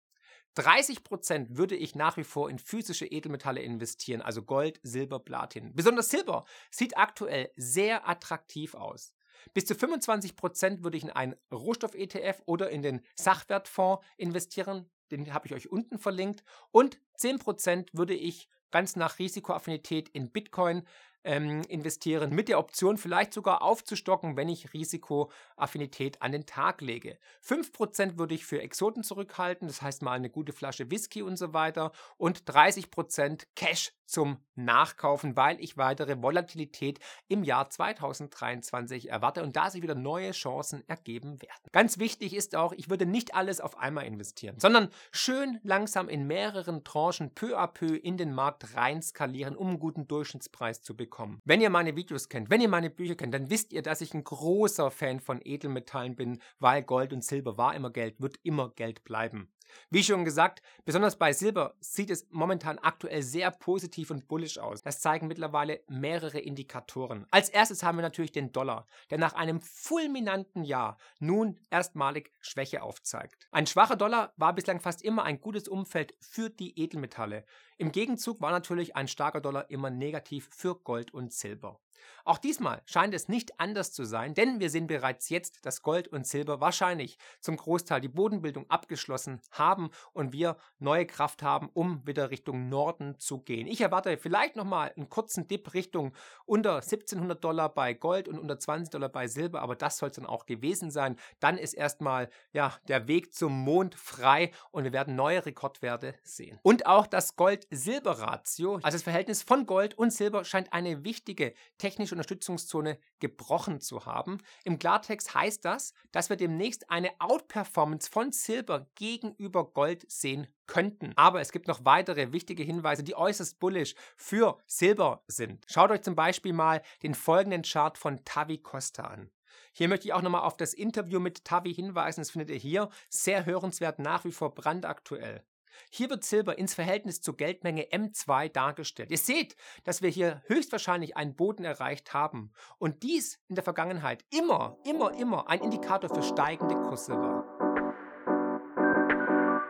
30% 0.57 1.57
würde 1.57 1.77
ich 1.77 1.95
nach 1.95 2.17
wie 2.17 2.25
vor 2.25 2.51
in 2.51 2.59
physische 2.59 3.07
Edelmetalle 3.07 3.61
investieren, 3.61 4.23
also 4.23 4.43
Gold, 4.43 4.81
Silber, 4.83 5.21
Platin. 5.21 5.75
Besonders 5.75 6.11
Silber 6.11 6.45
sieht 6.71 6.97
aktuell 6.97 7.51
sehr 7.57 8.09
attraktiv 8.09 8.75
aus. 8.75 9.15
Bis 9.55 9.67
zu 9.67 9.75
25% 9.75 10.83
würde 10.83 10.97
ich 10.97 11.05
in 11.05 11.11
einen 11.11 11.37
Rohstoff-ETF 11.53 12.43
oder 12.47 12.71
in 12.71 12.83
den 12.83 13.03
Sachwertfonds 13.15 14.05
investieren 14.17 14.91
den 15.11 15.33
habe 15.33 15.47
ich 15.47 15.55
euch 15.55 15.71
unten 15.71 15.99
verlinkt. 15.99 16.45
Und 16.71 16.99
10% 17.19 17.89
würde 17.93 18.15
ich 18.15 18.49
ganz 18.71 18.97
nach 18.97 19.19
Risikoaffinität 19.19 20.09
in 20.11 20.31
Bitcoin 20.31 20.83
ähm, 21.25 21.63
investieren, 21.69 22.35
mit 22.35 22.49
der 22.49 22.59
Option 22.59 22.97
vielleicht 22.97 23.35
sogar 23.35 23.63
aufzustocken, 23.63 24.37
wenn 24.37 24.49
ich 24.49 24.73
Risikoaffinität 24.73 26.23
an 26.23 26.33
den 26.33 26.47
Tag 26.47 26.81
lege. 26.81 27.19
5% 27.45 28.19
würde 28.19 28.35
ich 28.35 28.47
für 28.47 28.63
Exoten 28.63 29.03
zurückhalten, 29.03 29.69
das 29.69 29.83
heißt 29.83 30.03
mal 30.03 30.13
eine 30.13 30.31
gute 30.31 30.53
Flasche 30.53 30.91
Whisky 30.91 31.23
und 31.23 31.37
so 31.37 31.53
weiter. 31.53 31.93
Und 32.17 32.45
30% 32.45 33.47
Cash 33.57 33.93
zum 34.09 34.39
Nachkaufen, 34.55 35.37
weil 35.37 35.61
ich 35.61 35.77
weitere 35.77 36.21
Volatilität 36.23 36.99
im 37.29 37.45
Jahr 37.45 37.71
2023 37.71 39.11
erwarte 39.11 39.43
und 39.43 39.55
da 39.55 39.71
sich 39.71 39.83
wieder 39.83 39.95
neue 39.95 40.33
Chancen 40.33 40.83
ergeben 40.89 41.41
werden. 41.41 41.71
Ganz 41.73 41.99
wichtig 41.99 42.35
ist 42.35 42.57
auch, 42.57 42.73
ich 42.73 42.91
würde 42.91 43.07
nicht 43.07 43.35
alles 43.35 43.61
auf 43.61 43.79
einmal 43.79 44.07
investieren, 44.07 44.57
sondern 44.59 44.89
schön 45.13 45.61
langsam 45.63 46.09
in 46.09 46.27
mehreren 46.27 46.83
Tranchen 46.85 47.35
peu 47.35 47.57
à 47.57 47.69
peu 47.69 47.95
in 47.95 48.17
den 48.17 48.35
Markt 48.35 48.75
rein 48.75 49.03
skalieren, 49.03 49.57
um 49.57 49.69
einen 49.69 49.79
guten 49.79 50.09
Durchschnittspreis 50.09 50.83
zu 50.83 50.97
bekommen. 50.97 51.41
Wenn 51.45 51.61
ihr 51.61 51.71
meine 51.71 51.95
Videos 51.95 52.29
kennt, 52.29 52.51
wenn 52.51 52.61
ihr 52.61 52.69
meine 52.69 52.91
Bücher 52.91 53.15
kennt, 53.15 53.35
dann 53.35 53.51
wisst 53.51 53.73
ihr, 53.73 53.83
dass 53.83 54.01
ich 54.01 54.15
ein 54.15 54.25
großer 54.25 54.91
Fan 54.91 55.21
von 55.21 55.41
Edelmetallen 55.45 56.17
bin, 56.17 56.41
weil 56.59 56.83
Gold 56.83 57.13
und 57.13 57.25
Silber 57.25 57.59
war 57.59 57.75
immer 57.75 57.91
Geld, 57.91 58.21
wird 58.21 58.39
immer 58.43 58.71
Geld 58.71 59.05
bleiben. 59.05 59.51
Wie 59.91 60.03
schon 60.03 60.25
gesagt, 60.25 60.63
besonders 60.85 61.17
bei 61.17 61.33
Silber 61.33 61.75
sieht 61.81 62.11
es 62.11 62.27
momentan 62.31 62.79
aktuell 62.79 63.23
sehr 63.23 63.51
positiv 63.51 64.11
und 64.11 64.29
bullish 64.29 64.59
aus. 64.59 64.83
Das 64.83 65.01
zeigen 65.01 65.29
mittlerweile 65.29 65.81
mehrere 65.89 66.39
Indikatoren. 66.39 67.27
Als 67.31 67.49
erstes 67.49 67.83
haben 67.83 67.99
wir 67.99 68.03
natürlich 68.03 68.33
den 68.33 68.53
Dollar, 68.53 68.87
der 69.11 69.19
nach 69.19 69.35
einem 69.35 69.61
fulminanten 69.61 70.65
Jahr 70.65 70.99
nun 71.19 71.59
erstmalig 71.71 72.33
Schwäche 72.41 72.83
aufzeigt. 72.83 73.47
Ein 73.51 73.67
schwacher 73.67 73.97
Dollar 73.97 74.33
war 74.37 74.55
bislang 74.55 74.81
fast 74.81 75.03
immer 75.03 75.25
ein 75.25 75.41
gutes 75.41 75.69
Umfeld 75.69 76.15
für 76.21 76.51
die 76.51 76.79
Edelmetalle. 76.79 77.45
Im 77.77 77.93
Gegenzug 77.93 78.41
war 78.41 78.51
natürlich 78.51 78.97
ein 78.97 79.09
starker 79.09 79.41
Dollar 79.41 79.71
immer 79.71 79.91
negativ 79.91 80.49
für 80.51 80.75
Gold 80.75 81.15
und 81.15 81.33
Silber. 81.33 81.81
Auch 82.25 82.39
diesmal 82.39 82.83
scheint 82.87 83.15
es 83.15 83.29
nicht 83.29 83.59
anders 83.61 83.93
zu 83.93 84.05
sein, 84.05 84.35
denn 84.35 84.61
wir 84.61 84.71
sehen 84.71 84.87
bereits 84.87 85.29
jetzt, 85.29 85.65
dass 85.65 85.83
Gold 85.83 86.09
und 86.09 86.27
Silber 86.27 86.61
wahrscheinlich 86.61 87.19
zum 87.41 87.57
Großteil 87.57 88.01
die 88.01 88.09
Bodenbildung 88.09 88.69
abgeschlossen 88.71 89.41
haben 89.51 89.91
und 90.13 90.33
wir 90.33 90.57
neue 90.79 91.07
Kraft 91.07 91.43
haben, 91.43 91.71
um 91.73 92.07
wieder 92.07 92.31
Richtung 92.31 92.69
Norden 92.69 93.19
zu 93.19 93.39
gehen. 93.39 93.67
Ich 93.67 93.81
erwarte 93.81 94.17
vielleicht 94.19 94.57
nochmal 94.57 94.93
einen 94.97 95.09
kurzen 95.09 95.49
Dip 95.49 95.75
Richtung 95.75 96.13
unter 96.45 96.77
1700 96.77 97.43
Dollar 97.43 97.69
bei 97.69 97.95
Gold 97.95 98.29
und 98.29 98.39
unter 98.39 98.59
20 98.59 98.91
Dollar 98.91 99.09
bei 99.09 99.27
Silber, 99.27 99.63
aber 99.63 99.77
das 99.77 99.99
soll 99.99 100.11
es 100.11 100.17
dann 100.17 100.27
auch 100.27 100.47
gewesen 100.47 100.91
sein. 100.91 101.17
Dann 101.41 101.59
ist 101.59 101.75
erstmal 101.75 102.31
ja, 102.53 102.75
der 102.89 103.09
Weg 103.09 103.35
zum 103.35 103.53
Mond 103.53 103.95
frei 103.95 104.51
und 104.71 104.85
wir 104.85 104.93
werden 104.93 105.17
neue 105.17 105.45
Rekordwerte 105.47 106.15
sehen. 106.23 106.59
Und 106.63 106.87
auch 106.87 107.07
das 107.07 107.37
Gold-Silber-Ratio, 107.37 108.77
also 108.77 108.97
das 108.97 109.03
Verhältnis 109.03 109.43
von 109.43 109.67
Gold 109.67 109.95
und 109.95 110.13
Silber, 110.13 110.45
scheint 110.45 110.73
eine 110.73 111.05
wichtige 111.05 111.55
Technologie 111.79 111.88
technische 111.89 112.15
Unterstützungszone 112.15 112.99
gebrochen 113.19 113.81
zu 113.81 114.05
haben. 114.05 114.39
Im 114.65 114.79
Klartext 114.79 115.35
heißt 115.35 115.65
das, 115.65 115.95
dass 116.13 116.29
wir 116.29 116.37
demnächst 116.37 116.91
eine 116.91 117.13
Outperformance 117.19 118.11
von 118.11 118.31
Silber 118.31 118.91
gegenüber 118.95 119.65
Gold 119.73 120.05
sehen 120.11 120.49
könnten. 120.67 121.15
Aber 121.17 121.41
es 121.41 121.51
gibt 121.51 121.67
noch 121.67 121.87
weitere 121.87 122.31
wichtige 122.33 122.63
Hinweise, 122.63 123.03
die 123.03 123.15
äußerst 123.15 123.59
bullish 123.59 123.95
für 124.17 124.59
Silber 124.67 125.25
sind. 125.29 125.65
Schaut 125.67 125.91
euch 125.91 126.03
zum 126.03 126.15
Beispiel 126.15 126.53
mal 126.53 126.83
den 127.03 127.15
folgenden 127.15 127.63
Chart 127.63 127.97
von 127.97 128.23
Tavi 128.27 128.59
Costa 128.59 129.05
an. 129.05 129.31
Hier 129.73 129.89
möchte 129.89 130.09
ich 130.09 130.13
auch 130.13 130.23
nochmal 130.23 130.43
auf 130.43 130.59
das 130.59 130.75
Interview 130.75 131.21
mit 131.21 131.45
Tavi 131.45 131.73
hinweisen. 131.73 132.21
Das 132.21 132.33
findet 132.33 132.51
ihr 132.51 132.57
hier 132.57 132.91
sehr 133.09 133.47
hörenswert, 133.47 133.99
nach 133.99 134.27
wie 134.27 134.33
vor 134.33 134.55
brandaktuell. 134.55 135.43
Hier 135.91 136.11
wird 136.11 136.25
Silber 136.25 136.59
ins 136.59 136.75
Verhältnis 136.75 137.21
zur 137.21 137.37
Geldmenge 137.37 137.87
M2 137.93 138.49
dargestellt. 138.49 139.11
Ihr 139.11 139.19
seht, 139.19 139.57
dass 139.85 140.03
wir 140.03 140.11
hier 140.11 140.43
höchstwahrscheinlich 140.47 141.17
einen 141.17 141.35
Boden 141.35 141.65
erreicht 141.65 142.15
haben 142.15 142.53
und 142.79 143.03
dies 143.03 143.41
in 143.49 143.55
der 143.55 143.65
Vergangenheit 143.65 144.25
immer, 144.31 144.79
immer, 144.85 145.13
immer 145.19 145.49
ein 145.49 145.61
Indikator 145.61 146.15
für 146.15 146.23
steigende 146.23 146.75
Kurse 146.75 147.13
war. 147.13 147.69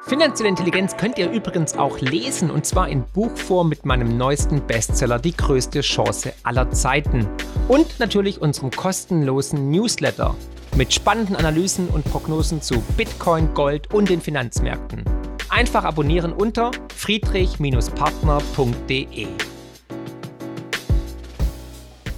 Finanzielle 0.09 0.49
Intelligenz 0.49 0.97
könnt 0.97 1.19
ihr 1.19 1.31
übrigens 1.31 1.75
auch 1.75 2.01
lesen 2.01 2.51
und 2.51 2.65
zwar 2.65 2.89
in 2.89 3.05
Buchform 3.05 3.69
mit 3.69 3.85
meinem 3.85 4.17
neuesten 4.17 4.67
Bestseller 4.67 5.19
Die 5.19 5.37
größte 5.37 5.83
Chance 5.83 6.33
aller 6.45 6.71
Zeiten 6.71 7.29
und 7.69 7.99
natürlich 7.99 8.41
unserem 8.41 8.71
kostenlosen 8.71 9.71
Newsletter 9.71 10.35
mit 10.77 10.95
spannenden 10.95 11.37
Analysen 11.37 11.89
und 11.89 12.05
Prognosen 12.05 12.63
zu 12.63 12.81
Bitcoin, 12.97 13.53
Gold 13.53 13.93
und 13.93 14.09
den 14.09 14.21
Finanzmärkten. 14.21 15.18
Einfach 15.51 15.85
abonnieren 15.85 16.35
unter 16.35 16.71
friedrich-partner.de. 16.95 19.29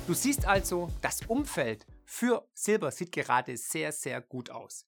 Du 0.08 0.14
siehst 0.14 0.49
also, 0.49 0.88
das 1.00 1.20
Umfeld 1.28 1.87
für 2.04 2.49
Silber 2.54 2.90
sieht 2.90 3.12
gerade 3.12 3.56
sehr, 3.56 3.92
sehr 3.92 4.20
gut 4.20 4.50
aus. 4.50 4.84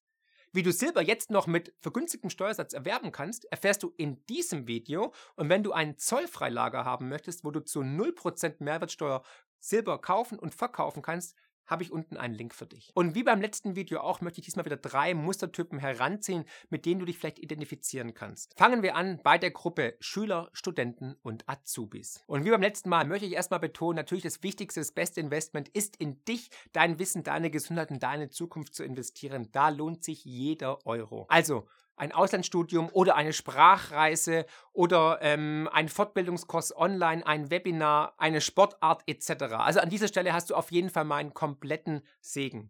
Wie 0.51 0.61
du 0.61 0.73
Silber 0.73 1.01
jetzt 1.01 1.31
noch 1.31 1.47
mit 1.47 1.73
vergünstigtem 1.79 2.29
Steuersatz 2.29 2.73
erwerben 2.73 3.13
kannst, 3.13 3.45
erfährst 3.45 3.81
du 3.81 3.93
in 3.95 4.25
diesem 4.25 4.67
Video. 4.67 5.13
Und 5.35 5.47
wenn 5.47 5.63
du 5.63 5.71
ein 5.71 5.97
Zollfreilager 5.97 6.83
haben 6.83 7.07
möchtest, 7.07 7.45
wo 7.45 7.51
du 7.51 7.61
zu 7.61 7.79
0% 7.79 8.55
Mehrwertsteuer 8.59 9.23
Silber 9.59 9.99
kaufen 9.99 10.37
und 10.37 10.53
verkaufen 10.53 11.01
kannst, 11.01 11.37
habe 11.65 11.83
ich 11.83 11.91
unten 11.91 12.17
einen 12.17 12.33
Link 12.33 12.53
für 12.53 12.65
dich. 12.65 12.91
Und 12.93 13.15
wie 13.15 13.23
beim 13.23 13.41
letzten 13.41 13.75
Video 13.75 13.99
auch, 13.99 14.21
möchte 14.21 14.39
ich 14.39 14.45
diesmal 14.45 14.65
wieder 14.65 14.77
drei 14.77 15.13
Mustertypen 15.13 15.79
heranziehen, 15.79 16.45
mit 16.69 16.85
denen 16.85 16.99
du 16.99 17.05
dich 17.05 17.17
vielleicht 17.17 17.39
identifizieren 17.39 18.13
kannst. 18.13 18.53
Fangen 18.57 18.83
wir 18.83 18.95
an 18.95 19.19
bei 19.23 19.37
der 19.37 19.51
Gruppe 19.51 19.95
Schüler, 19.99 20.49
Studenten 20.53 21.15
und 21.21 21.47
Azubis. 21.47 22.23
Und 22.27 22.45
wie 22.45 22.51
beim 22.51 22.61
letzten 22.61 22.89
Mal 22.89 23.05
möchte 23.05 23.25
ich 23.25 23.33
erstmal 23.33 23.59
betonen, 23.59 23.95
natürlich 23.95 24.23
das 24.23 24.43
wichtigste, 24.43 24.79
das 24.79 24.91
beste 24.91 25.21
Investment 25.21 25.69
ist 25.69 25.95
in 25.97 26.23
dich, 26.25 26.49
dein 26.71 26.99
Wissen, 26.99 27.23
deine 27.23 27.49
Gesundheit 27.49 27.91
und 27.91 28.03
deine 28.03 28.29
Zukunft 28.29 28.75
zu 28.75 28.83
investieren. 28.83 29.49
Da 29.51 29.69
lohnt 29.69 30.03
sich 30.03 30.25
jeder 30.25 30.85
Euro. 30.85 31.25
Also, 31.29 31.67
ein 32.03 32.11
Auslandsstudium 32.11 32.89
oder 32.91 33.15
eine 33.15 33.31
Sprachreise 33.31 34.45
oder 34.73 35.19
ähm, 35.21 35.69
ein 35.71 35.87
Fortbildungskurs 35.87 36.75
online, 36.75 37.25
ein 37.25 37.49
Webinar, 37.49 38.13
eine 38.17 38.41
Sportart 38.41 39.03
etc. 39.07 39.43
Also 39.53 39.79
an 39.79 39.89
dieser 39.89 40.09
Stelle 40.09 40.33
hast 40.33 40.49
du 40.49 40.55
auf 40.55 40.69
jeden 40.71 40.89
Fall 40.89 41.05
meinen 41.05 41.33
kompletten 41.33 42.01
Segen. 42.19 42.69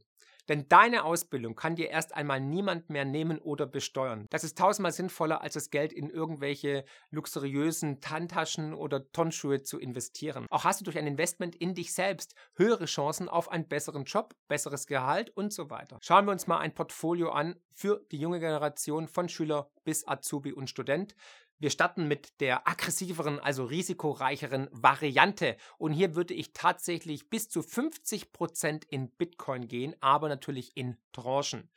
Denn 0.50 0.68
deine 0.68 1.04
Ausbildung 1.04 1.56
kann 1.56 1.76
dir 1.76 1.90
erst 1.90 2.14
einmal 2.14 2.40
niemand 2.40 2.90
mehr 2.90 3.06
nehmen 3.06 3.40
oder 3.40 3.66
besteuern. 3.66 4.28
Das 4.30 4.44
ist 4.44 4.58
tausendmal 4.58 4.92
sinnvoller, 4.92 5.42
als 5.42 5.54
das 5.54 5.70
Geld 5.70 5.94
in 5.94 6.10
irgendwelche 6.10 6.86
luxuriösen 7.12 8.00
Handtaschen 8.06 8.74
oder 8.74 9.10
Tonschuhe 9.12 9.64
zu 9.64 9.80
investieren. 9.80 10.46
Auch 10.50 10.66
hast 10.66 10.82
du 10.82 10.86
durch 10.86 10.98
ein 10.98 11.08
Investment 11.08 11.56
in 11.56 11.74
dich 11.74 11.94
selbst 11.94 12.36
höhere 12.56 12.86
Chancen 12.86 13.30
auf 13.30 13.50
einen 13.50 13.68
besseren 13.68 14.04
Job, 14.04 14.36
besseres 14.48 14.88
Gehalt 14.88 15.30
und 15.32 15.54
so 15.54 15.70
weiter. 15.70 15.98
Schauen 16.02 16.26
wir 16.26 16.32
uns 16.32 16.48
mal 16.48 16.60
ein 16.60 16.74
Portfolio 16.74 17.32
an 17.32 17.56
für 17.74 18.06
die 18.12 18.18
junge 18.18 18.40
Generation 18.40 19.08
von 19.08 19.30
Schüler 19.30 19.70
bis 19.84 20.08
Azubi 20.08 20.54
und 20.54 20.70
Student. 20.70 21.16
Wir 21.64 21.70
starten 21.70 22.10
mit 22.10 22.42
der 22.42 22.68
aggressiveren, 22.68 23.40
also 23.40 23.64
risikoreicheren 23.64 24.68
Variante. 24.74 25.56
Und 25.78 25.94
hier 25.94 26.14
würde 26.14 26.34
ich 26.34 26.52
tatsächlich 26.52 27.30
bis 27.30 27.48
zu 27.48 27.62
50% 27.62 28.84
in 28.90 29.10
Bitcoin 29.12 29.70
gehen, 29.70 29.96
aber 30.02 30.28
natürlich 30.28 30.76
in 30.76 30.98
Tranchen. 31.14 31.70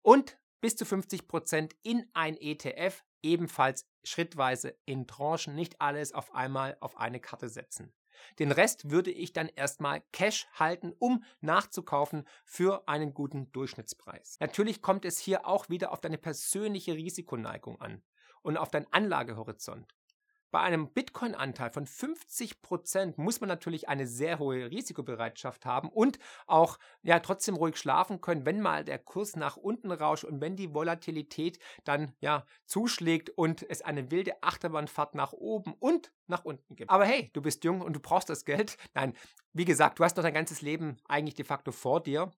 Und 0.00 0.38
bis 0.62 0.76
zu 0.76 0.86
50% 0.86 1.72
in 1.82 2.06
ein 2.14 2.38
ETF, 2.38 3.04
ebenfalls 3.20 3.86
schrittweise 4.02 4.78
in 4.86 5.06
Tranchen, 5.06 5.54
nicht 5.54 5.78
alles 5.78 6.14
auf 6.14 6.34
einmal 6.34 6.78
auf 6.80 6.96
eine 6.96 7.20
Karte 7.20 7.50
setzen. 7.50 7.92
Den 8.38 8.50
Rest 8.50 8.88
würde 8.90 9.10
ich 9.10 9.34
dann 9.34 9.50
erstmal 9.54 10.00
Cash 10.12 10.46
halten, 10.54 10.94
um 10.98 11.22
nachzukaufen 11.42 12.26
für 12.46 12.88
einen 12.88 13.12
guten 13.12 13.52
Durchschnittspreis. 13.52 14.38
Natürlich 14.40 14.80
kommt 14.80 15.04
es 15.04 15.18
hier 15.18 15.46
auch 15.46 15.68
wieder 15.68 15.92
auf 15.92 16.00
deine 16.00 16.16
persönliche 16.16 16.94
Risikoneigung 16.94 17.78
an 17.82 18.02
und 18.44 18.56
auf 18.56 18.70
deinen 18.70 18.86
Anlagehorizont. 18.92 19.86
Bei 20.54 20.60
einem 20.60 20.92
Bitcoin-Anteil 20.92 21.70
von 21.70 21.84
50% 21.84 23.14
muss 23.16 23.40
man 23.40 23.48
natürlich 23.48 23.88
eine 23.88 24.06
sehr 24.06 24.38
hohe 24.38 24.70
Risikobereitschaft 24.70 25.66
haben 25.66 25.88
und 25.88 26.20
auch 26.46 26.78
ja 27.02 27.18
trotzdem 27.18 27.56
ruhig 27.56 27.76
schlafen 27.76 28.20
können, 28.20 28.46
wenn 28.46 28.60
mal 28.60 28.84
der 28.84 29.00
Kurs 29.00 29.34
nach 29.34 29.56
unten 29.56 29.90
rauscht 29.90 30.22
und 30.22 30.40
wenn 30.40 30.54
die 30.54 30.72
Volatilität 30.72 31.58
dann 31.82 32.14
ja 32.20 32.46
zuschlägt 32.66 33.30
und 33.30 33.68
es 33.68 33.82
eine 33.82 34.12
wilde 34.12 34.44
Achterbahnfahrt 34.44 35.16
nach 35.16 35.32
oben 35.32 35.74
und 35.80 36.12
nach 36.28 36.44
unten 36.44 36.76
gibt. 36.76 36.88
Aber 36.88 37.04
hey, 37.04 37.30
du 37.32 37.42
bist 37.42 37.64
jung 37.64 37.80
und 37.80 37.96
du 37.96 37.98
brauchst 37.98 38.30
das 38.30 38.44
Geld. 38.44 38.76
Nein, 38.94 39.14
wie 39.54 39.64
gesagt, 39.64 39.98
du 39.98 40.04
hast 40.04 40.16
noch 40.16 40.22
dein 40.22 40.34
ganzes 40.34 40.62
Leben 40.62 40.98
eigentlich 41.08 41.34
de 41.34 41.44
facto 41.44 41.72
vor 41.72 42.00
dir. 42.00 42.30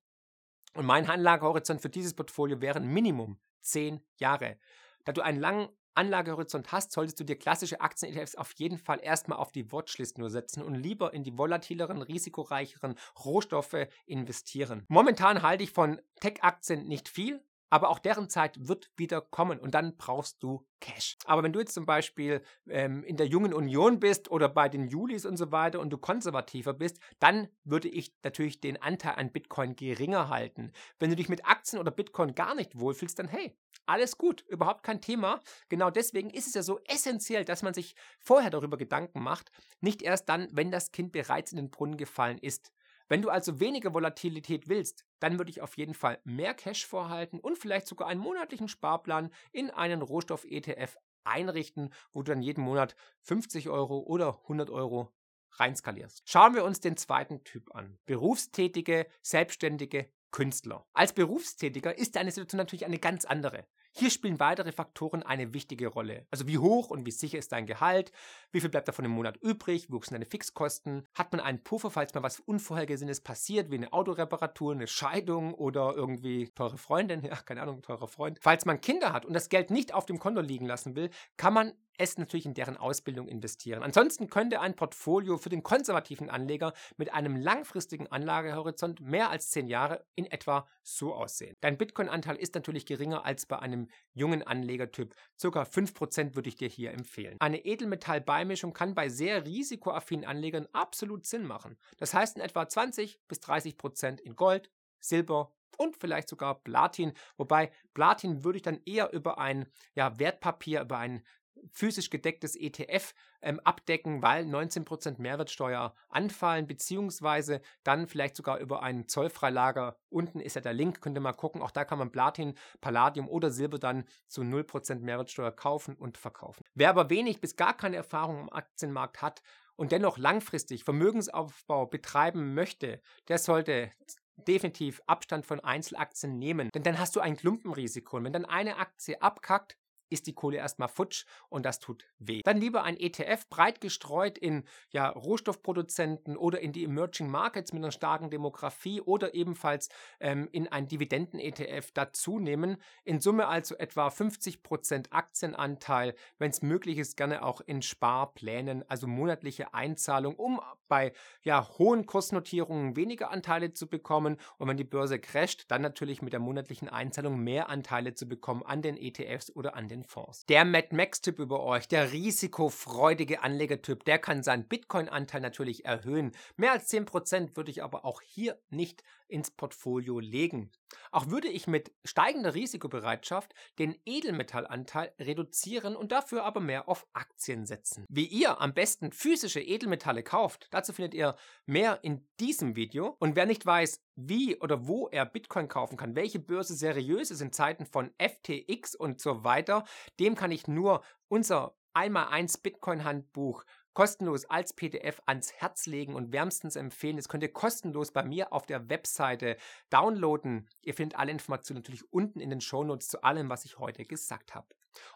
Und 0.73 0.87
mein 0.87 1.07
Anlagehorizont 1.07 1.83
für 1.83 1.91
dieses 1.91 2.15
Portfolio 2.15 2.63
wären 2.63 2.87
Minimum 2.87 3.39
10 3.61 4.01
Jahre. 4.17 4.57
Da 5.05 5.13
du 5.13 5.21
einen 5.21 5.39
langen 5.39 5.69
Anlagehorizont 5.97 6.73
hast, 6.73 6.93
solltest 6.93 7.19
du 7.21 7.25
dir 7.25 7.37
klassische 7.37 7.81
Aktien-ETFs 7.81 8.35
auf 8.35 8.53
jeden 8.57 8.79
Fall 8.79 9.01
erstmal 9.03 9.39
auf 9.39 9.53
die 9.53 9.73
Watchlist 9.73 10.19
nur 10.19 10.31
setzen 10.31 10.63
und 10.63 10.75
lieber 10.75 11.15
in 11.15 11.25
die 11.25 11.37
volatileren, 11.37 12.03
risikoreicheren 12.03 12.97
Rohstoffe 13.25 13.87
investieren. 14.07 14.85
Momentan 14.89 15.43
halte 15.43 15.65
ich 15.65 15.73
von 15.73 16.01
Tech-Aktien 16.21 16.87
nicht 16.87 17.09
viel, 17.09 17.43
aber 17.71 17.89
auch 17.91 17.99
deren 17.99 18.29
Zeit 18.29 18.69
wird 18.69 18.91
wieder 18.97 19.21
kommen 19.21 19.59
und 19.59 19.75
dann 19.75 19.97
brauchst 19.97 20.43
du 20.43 20.67
Cash. 20.81 21.17
Aber 21.25 21.43
wenn 21.43 21.53
du 21.53 21.61
jetzt 21.61 21.75
zum 21.75 21.87
Beispiel 21.87 22.43
ähm, 22.69 23.03
in 23.03 23.17
der 23.17 23.27
jungen 23.27 23.55
Union 23.55 23.99
bist 23.99 24.31
oder 24.31 24.49
bei 24.49 24.69
den 24.69 24.89
Julis 24.89 25.25
und 25.25 25.37
so 25.37 25.51
weiter 25.51 25.81
und 25.81 25.91
du 25.91 25.99
konservativer 25.99 26.75
bist, 26.75 26.99
dann 27.19 27.49
würde 27.65 27.89
ich 27.89 28.15
natürlich 28.23 28.61
den 28.61 28.81
Anteil 28.81 29.15
an 29.15 29.33
Bitcoin 29.33 29.75
geringer 29.75 30.29
halten. 30.29 30.73
Wenn 30.99 31.11
du 31.11 31.17
dich 31.17 31.29
mit 31.29 31.47
Aktien 31.47 31.81
oder 31.81 31.91
Bitcoin 31.91 32.35
gar 32.35 32.55
nicht 32.55 32.79
wohlfühlst, 32.79 33.19
dann 33.19 33.29
hey, 33.29 33.57
alles 33.87 34.19
gut, 34.19 34.43
überhaupt 34.49 34.83
kein 34.83 35.01
Thema. 35.01 35.41
Genau 35.69 35.91
deswegen 35.91 36.31
ist 36.31 36.47
es 36.47 36.55
ja 36.55 36.63
so 36.63 36.81
essentiell, 36.85 37.45
dass 37.45 37.63
man 37.63 37.75
sich 37.75 37.95
vorher 38.19 38.51
darüber 38.51 38.77
Gedanken 38.77 39.23
macht, 39.23 39.51
nicht 39.81 40.03
erst 40.03 40.29
dann, 40.29 40.49
wenn 40.53 40.71
das 40.71 40.93
Kind 40.93 41.13
bereits 41.13 41.53
in 41.53 41.57
den 41.57 41.71
Brunnen 41.71 41.97
gefallen 41.97 42.39
ist. 42.39 42.73
Wenn 43.09 43.23
du 43.23 43.31
also 43.31 43.61
weniger 43.61 43.95
Volatilität 43.95 44.69
willst, 44.69 45.05
dann 45.21 45.39
würde 45.39 45.51
ich 45.51 45.63
auf 45.63 45.77
jeden 45.77 45.95
Fall 45.95 46.21
mehr 46.25 46.55
Cash 46.55 46.87
vorhalten 46.87 47.39
und 47.39 47.57
vielleicht 47.57 47.87
sogar 47.87 48.09
einen 48.09 48.21
monatlichen 48.21 48.69
Sparplan 48.69 49.31
in 49.53 49.71
einen 49.71 50.03
Rohstoff-ETF 50.03 50.97
einrichten, 51.25 51.93
wo 52.13 52.23
du 52.23 52.33
dann 52.33 52.43
jeden 52.43 52.63
Monat 52.63 52.97
50 53.23 53.69
Euro 53.69 54.01
oder 54.01 54.41
100 54.43 54.71
Euro 54.71 55.13
reinskalierst. 55.53 56.23
Schauen 56.25 56.55
wir 56.55 56.65
uns 56.65 56.81
den 56.81 56.97
zweiten 56.97 57.45
Typ 57.45 57.75
an. 57.75 57.99
Berufstätige, 58.07 59.07
selbstständige 59.23 60.11
Künstler. 60.31 60.87
Als 60.93 61.13
Berufstätiger 61.13 61.97
ist 61.97 62.17
deine 62.17 62.31
Situation 62.31 62.59
natürlich 62.59 62.85
eine 62.85 62.99
ganz 62.99 63.25
andere. 63.25 63.67
Hier 63.99 64.11
spielen 64.11 64.39
weitere 64.39 64.73
Faktoren 64.73 65.23
eine 65.23 65.55
wichtige 65.55 65.87
Rolle. 65.87 66.27
Also 66.31 66.47
wie 66.47 66.59
hoch 66.59 66.91
und 66.91 67.07
wie 67.07 67.11
sicher 67.11 67.39
ist 67.39 67.53
dein 67.53 67.65
Gehalt? 67.65 68.13
Wie 68.53 68.61
viel 68.61 68.69
bleibt 68.69 68.89
davon 68.89 69.07
im 69.07 69.13
Monat 69.13 69.39
übrig? 69.39 69.87
Sind 69.89 70.13
deine 70.13 70.27
Fixkosten? 70.27 71.07
Hat 71.15 71.33
man 71.33 71.41
einen 71.41 71.65
Puffer, 71.65 71.91
falls 71.91 72.13
mal 72.13 72.23
was 72.23 72.41
Unvorhergesehenes 72.41 73.23
passiert, 73.23 73.71
wie 73.71 73.77
eine 73.77 73.95
Autoreparatur, 73.95 74.75
eine 74.75 74.87
Scheidung 74.87 75.55
oder 75.55 75.95
irgendwie 75.97 76.51
teure 76.51 76.77
Freundin? 76.77 77.23
Ja, 77.27 77.37
keine 77.37 77.63
Ahnung, 77.63 77.81
teurer 77.81 78.07
Freund. 78.07 78.39
Falls 78.43 78.67
man 78.67 78.83
Kinder 78.83 79.15
hat 79.15 79.25
und 79.25 79.33
das 79.33 79.49
Geld 79.49 79.71
nicht 79.71 79.95
auf 79.95 80.05
dem 80.05 80.19
Konto 80.19 80.43
liegen 80.43 80.67
lassen 80.67 80.95
will, 80.95 81.09
kann 81.39 81.55
man 81.55 81.73
es 81.99 82.19
natürlich 82.19 82.47
in 82.47 82.55
deren 82.55 82.77
Ausbildung 82.77 83.29
investieren. 83.29 83.83
Ansonsten 83.83 84.29
könnte 84.29 84.61
ein 84.61 84.77
Portfolio 84.77 85.37
für 85.39 85.49
den 85.49 85.63
konservativen 85.63 86.31
Anleger 86.31 86.73
mit 86.97 87.13
einem 87.13 87.37
langfristigen 87.37 88.07
Anlagehorizont 88.07 89.01
mehr 89.01 89.31
als 89.31 89.51
zehn 89.51 89.69
Jahre 89.69 90.05
in 90.15 90.27
etwa 90.27 90.67
so 90.83 91.15
aussehen. 91.15 91.55
Dein 91.61 91.79
Bitcoin-Anteil 91.79 92.37
ist 92.37 92.55
natürlich 92.55 92.87
geringer 92.87 93.25
als 93.25 93.47
bei 93.47 93.59
einem 93.59 93.89
jungen 94.13 94.43
Anlegertyp. 94.43 95.15
Circa 95.39 95.63
5% 95.63 96.35
würde 96.35 96.49
ich 96.49 96.57
dir 96.57 96.69
hier 96.69 96.93
empfehlen. 96.93 97.37
Eine 97.41 97.65
Edelmetallbeimischung 97.65 98.73
kann 98.73 98.95
bei 98.95 99.09
sehr 99.09 99.45
risikoaffinen 99.45 100.25
Anlegern 100.25 100.69
absolut 100.73 101.27
Sinn 101.27 101.47
machen. 101.47 101.77
Das 101.99 102.15
heißt 102.15 102.37
in 102.37 102.43
etwa 102.43 102.69
20 102.69 103.21
bis 103.29 103.39
30% 103.41 104.21
in 104.21 104.37
Gold, 104.37 104.71
Silber 105.01 105.53
und 105.77 105.97
vielleicht 105.97 106.29
sogar 106.29 106.63
Platin. 106.63 107.13
Wobei 107.37 107.71
Platin 107.95 108.45
würde 108.45 108.57
ich 108.57 108.63
dann 108.63 108.81
eher 108.85 109.13
über 109.13 109.39
ein 109.39 109.67
ja, 109.95 110.19
Wertpapier, 110.19 110.83
über 110.83 110.99
ein 110.99 111.23
physisch 111.73 112.11
gedecktes 112.11 112.57
ETF 112.57 113.15
ähm, 113.43 113.61
abdecken, 113.61 114.23
weil 114.23 114.45
19% 114.45 115.21
Mehrwertsteuer 115.21 115.95
anfallen, 116.09 116.67
beziehungsweise 116.67 117.61
dann 117.85 118.07
vielleicht 118.07 118.37
sogar 118.37 118.59
über 118.59 118.83
ein 118.83 119.09
Zollfreilager. 119.09 119.99
Unten 120.09 120.41
ist 120.41 120.57
ja 120.57 120.63
der 120.63 120.73
Link, 120.73 121.01
könnt 121.01 121.17
ihr 121.17 121.21
mal 121.21 121.33
gucken. 121.33 121.63
Auch 121.63 121.71
da 121.71 121.85
kann 121.85 121.99
man 121.99 122.13
Platin, 122.13 122.55
Palladium 122.81 123.29
oder 123.29 123.51
Silber 123.51 123.79
dann 123.79 124.05
zu 124.29 124.43
0% 124.43 125.01
Mehrwertsteuer 125.01 125.53
kaufen 125.53 125.97
und 125.97 126.19
verkaufen. 126.19 126.65
Wer 126.75 126.91
aber 126.91 127.11
wenig 127.11 127.41
bis 127.41 127.57
gar 127.57 127.77
keine 127.77 127.97
Erfahrung 127.97 128.41
im 128.41 128.53
Aktienmarkt 128.53 129.23
hat 129.23 129.43
und 129.77 129.93
dennoch 129.93 130.19
langfristig 130.19 130.85
Vermögensaufbau 130.85 131.87
betreiben 131.87 132.55
möchte, 132.55 133.01
der 133.29 133.39
sollte 133.39 133.91
definitiv 134.37 135.01
Abstand 135.07 135.47
von 135.47 135.61
Einzelaktien 135.61 136.39
nehmen. 136.39 136.71
Denn 136.75 136.83
dann 136.83 136.99
hast 136.99 137.17
du 137.17 137.21
ein 137.21 137.37
Klumpenrisiko. 137.37 138.19
Und 138.19 138.25
wenn 138.25 138.33
dann 138.33 138.45
eine 138.45 138.77
Aktie 138.77 139.21
abkackt, 139.21 139.77
ist 140.11 140.27
die 140.27 140.35
Kohle 140.35 140.59
erstmal 140.59 140.89
futsch 140.89 141.25
und 141.49 141.65
das 141.65 141.81
tut 141.81 142.05
weh. 142.19 142.43
Dann 142.45 142.59
lieber 142.59 142.83
ein 142.83 142.99
ETF 142.99 143.49
breit 143.49 143.81
gestreut 143.81 144.39
in 144.39 144.65
ja, 144.91 145.09
Rohstoffproduzenten 145.09 146.37
oder 146.37 146.61
in 146.61 146.73
die 146.73 146.85
Emerging 146.85 147.29
Markets 147.29 147.73
mit 147.73 147.83
einer 147.83 147.93
starken 147.93 148.31
Demografie 148.31 149.01
oder 149.01 149.35
ebenfalls 149.35 149.89
ähm, 150.21 150.49
in 150.53 150.69
ein 150.69 150.89
Dividenden-ETF 150.89 151.93
dazu 151.93 152.39
nehmen. 152.39 152.77
In 153.05 153.21
Summe 153.21 153.49
also 153.49 153.77
etwa 153.77 154.09
50% 154.09 155.11
Aktienanteil, 155.11 156.15
wenn 156.39 156.51
es 156.51 156.63
möglich 156.63 156.99
ist, 156.99 157.17
gerne 157.17 157.45
auch 157.45 157.61
in 157.61 157.83
Sparplänen, 157.83 158.89
also 158.89 159.07
monatliche 159.07 159.75
Einzahlung, 159.75 160.37
um 160.37 160.61
bei 160.89 161.13
ja, 161.43 161.69
hohen 161.79 162.07
Kursnotierungen 162.07 162.97
weniger 162.97 163.31
Anteile 163.31 163.73
zu 163.73 163.89
bekommen 163.89 164.37
und 164.59 164.69
wenn 164.69 164.77
die 164.77 164.85
Börse 164.85 165.19
crasht, 165.19 165.65
dann 165.69 165.83
natürlich 165.83 166.23
mit 166.23 166.33
der 166.33 166.41
monatlichen 166.41 166.89
Einzahlung 166.89 167.39
mehr 167.39 167.69
Anteile 167.69 168.15
zu 168.15 168.29
bekommen 168.29 168.63
an 168.63 168.83
den 168.83 168.97
ETFs 168.97 169.55
oder 169.55 169.75
an 169.75 169.89
den 169.89 169.96
den 169.97 170.05
Fonds. 170.05 170.47
Der 170.47 170.65
Mad 170.65 170.89
Max-Typ 170.95 171.39
über 171.39 171.63
euch, 171.63 171.89
der 171.89 172.13
risikofreudige 172.13 173.43
Anlegertyp, 173.43 174.05
der 174.05 174.19
kann 174.19 174.43
seinen 174.43 174.69
Bitcoin-Anteil 174.69 175.41
natürlich 175.41 175.85
erhöhen. 175.85 176.33
Mehr 176.57 176.73
als 176.73 176.91
10% 176.91 177.57
würde 177.57 177.71
ich 177.71 177.83
aber 177.83 178.05
auch 178.05 178.21
hier 178.21 178.59
nicht 178.71 179.03
ins 179.29 179.51
Portfolio 179.51 180.19
legen. 180.21 180.71
Auch 181.11 181.29
würde 181.29 181.49
ich 181.49 181.67
mit 181.67 181.93
steigender 182.05 182.55
Risikobereitschaft 182.55 183.55
den 183.79 183.97
Edelmetallanteil 184.05 185.13
reduzieren 185.19 185.97
und 185.97 186.13
dafür 186.13 186.45
aber 186.45 186.61
mehr 186.61 186.89
auf 186.89 187.07
Aktien 187.13 187.67
setzen. 187.67 188.05
Wie 188.09 188.27
ihr 188.27 188.61
am 188.61 188.75
besten 188.75 189.13
physische 189.13 189.61
Edelmetalle 189.61 190.23
kauft, 190.23 190.69
dazu 190.71 190.93
findet 190.93 191.15
ihr 191.15 191.37
mehr 191.67 192.01
in 192.03 192.27
diesem 192.41 192.77
Video. 192.77 193.17
Und 193.19 193.37
wer 193.37 193.47
nicht 193.47 193.67
weiß, 193.67 194.01
wie 194.17 194.57
oder 194.57 194.87
wo 194.87 195.09
er 195.09 195.27
Bitcoin 195.27 195.69
kaufen 195.69 195.97
kann, 195.97 196.17
welche 196.17 196.39
Börse 196.39 196.75
seriös 196.75 197.31
ist 197.31 197.41
in 197.41 197.53
Zeiten 197.53 197.87
von 197.87 198.13
FTX 198.19 198.95
und 198.95 199.21
so 199.21 199.45
weiter, 199.45 199.85
dem 200.21 200.35
kann 200.35 200.51
ich 200.51 200.69
nur 200.69 201.03
unser 201.29 201.77
einmal 201.97 202.29
eins 202.29 202.59
Bitcoin 202.59 203.05
Handbuch 203.05 203.65
kostenlos 203.97 204.45
als 204.45 204.75
PDF 204.75 205.23
ans 205.25 205.55
Herz 205.55 205.87
legen 205.87 206.15
und 206.15 206.31
wärmstens 206.31 206.77
empfehlen. 206.77 207.17
Das 207.17 207.31
könnt 207.31 207.43
ihr 207.43 207.51
kostenlos 207.51 208.13
bei 208.13 208.23
mir 208.25 208.53
auf 208.53 208.67
der 208.67 208.91
Webseite 208.91 209.57
downloaden. 209.89 210.69
Ihr 210.83 210.93
findet 210.93 211.19
alle 211.19 211.33
Informationen 211.33 211.79
natürlich 211.79 212.13
unten 212.13 212.39
in 212.41 212.51
den 212.51 212.61
Shownotes 212.61 213.09
zu 213.09 213.23
allem, 213.23 213.49
was 213.49 213.65
ich 213.65 213.79
heute 213.79 214.05
gesagt 214.05 214.55
habe. 214.55 214.69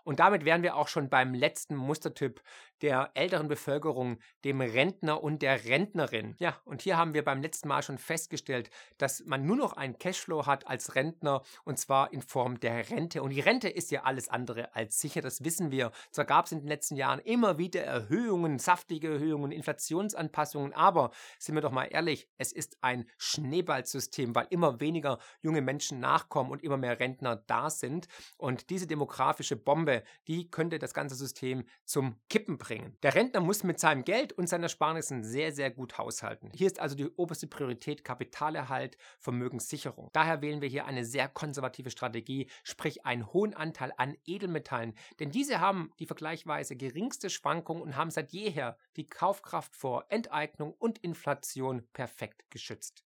Und 0.04 0.20
damit 0.20 0.44
wären 0.44 0.62
wir 0.62 0.76
auch 0.76 0.88
schon 0.88 1.08
beim 1.08 1.34
letzten 1.34 1.76
Mustertyp 1.76 2.42
der 2.82 3.10
älteren 3.14 3.48
Bevölkerung, 3.48 4.18
dem 4.44 4.60
Rentner 4.60 5.22
und 5.22 5.42
der 5.42 5.64
Rentnerin. 5.64 6.34
Ja, 6.38 6.56
und 6.64 6.82
hier 6.82 6.96
haben 6.96 7.14
wir 7.14 7.24
beim 7.24 7.42
letzten 7.42 7.68
Mal 7.68 7.82
schon 7.82 7.98
festgestellt, 7.98 8.70
dass 8.98 9.24
man 9.26 9.44
nur 9.44 9.56
noch 9.56 9.74
einen 9.74 9.98
Cashflow 9.98 10.46
hat 10.46 10.66
als 10.66 10.94
Rentner 10.94 11.42
und 11.64 11.78
zwar 11.78 12.12
in 12.12 12.22
Form 12.22 12.58
der 12.60 12.90
Rente. 12.90 13.22
Und 13.22 13.30
die 13.30 13.40
Rente 13.40 13.68
ist 13.68 13.90
ja 13.90 14.04
alles 14.04 14.28
andere 14.28 14.74
als 14.74 14.98
sicher, 14.98 15.20
das 15.20 15.44
wissen 15.44 15.70
wir. 15.70 15.92
Zwar 16.10 16.24
gab 16.24 16.46
es 16.46 16.52
in 16.52 16.60
den 16.60 16.68
letzten 16.68 16.96
Jahren 16.96 17.20
immer 17.20 17.58
wieder 17.58 17.82
Erhöhungen, 17.82 18.58
saftige 18.58 19.12
Erhöhungen, 19.12 19.52
Inflationsanpassungen, 19.52 20.72
aber 20.72 21.10
sind 21.38 21.54
wir 21.54 21.62
doch 21.62 21.72
mal 21.72 21.84
ehrlich, 21.84 22.28
es 22.38 22.52
ist 22.52 22.78
ein 22.82 23.06
Schneeballsystem, 23.18 24.34
weil 24.34 24.46
immer 24.50 24.80
weniger 24.80 25.18
junge 25.42 25.60
Menschen 25.60 26.00
nachkommen 26.00 26.50
und 26.50 26.62
immer 26.62 26.76
mehr 26.76 26.98
Rentner 26.98 27.36
da 27.36 27.68
sind. 27.68 28.08
Und 28.38 28.70
diese 28.70 28.86
demografische 28.86 29.56
Bombe, 29.70 30.02
die 30.26 30.50
könnte 30.50 30.80
das 30.80 30.94
ganze 30.94 31.14
System 31.14 31.62
zum 31.84 32.16
Kippen 32.28 32.58
bringen. 32.58 32.96
Der 33.04 33.14
Rentner 33.14 33.38
muss 33.38 33.62
mit 33.62 33.78
seinem 33.78 34.02
Geld 34.02 34.32
und 34.32 34.48
seinen 34.48 34.64
Ersparnissen 34.64 35.22
sehr, 35.22 35.52
sehr 35.52 35.70
gut 35.70 35.96
haushalten. 35.96 36.50
Hier 36.56 36.66
ist 36.66 36.80
also 36.80 36.96
die 36.96 37.06
oberste 37.06 37.46
Priorität 37.46 38.02
Kapitalerhalt, 38.02 38.96
Vermögenssicherung. 39.20 40.10
Daher 40.12 40.42
wählen 40.42 40.60
wir 40.60 40.68
hier 40.68 40.86
eine 40.86 41.04
sehr 41.04 41.28
konservative 41.28 41.92
Strategie, 41.92 42.50
sprich 42.64 43.06
einen 43.06 43.32
hohen 43.32 43.54
Anteil 43.54 43.92
an 43.96 44.16
Edelmetallen, 44.26 44.94
denn 45.20 45.30
diese 45.30 45.60
haben 45.60 45.92
die 46.00 46.06
vergleichsweise 46.06 46.74
geringste 46.74 47.30
Schwankung 47.30 47.80
und 47.80 47.94
haben 47.94 48.10
seit 48.10 48.32
jeher 48.32 48.76
die 48.96 49.06
Kaufkraft 49.06 49.76
vor 49.76 50.04
Enteignung 50.08 50.74
und 50.80 50.98
Inflation 50.98 51.86
perfekt 51.92 52.50
geschützt. 52.50 53.04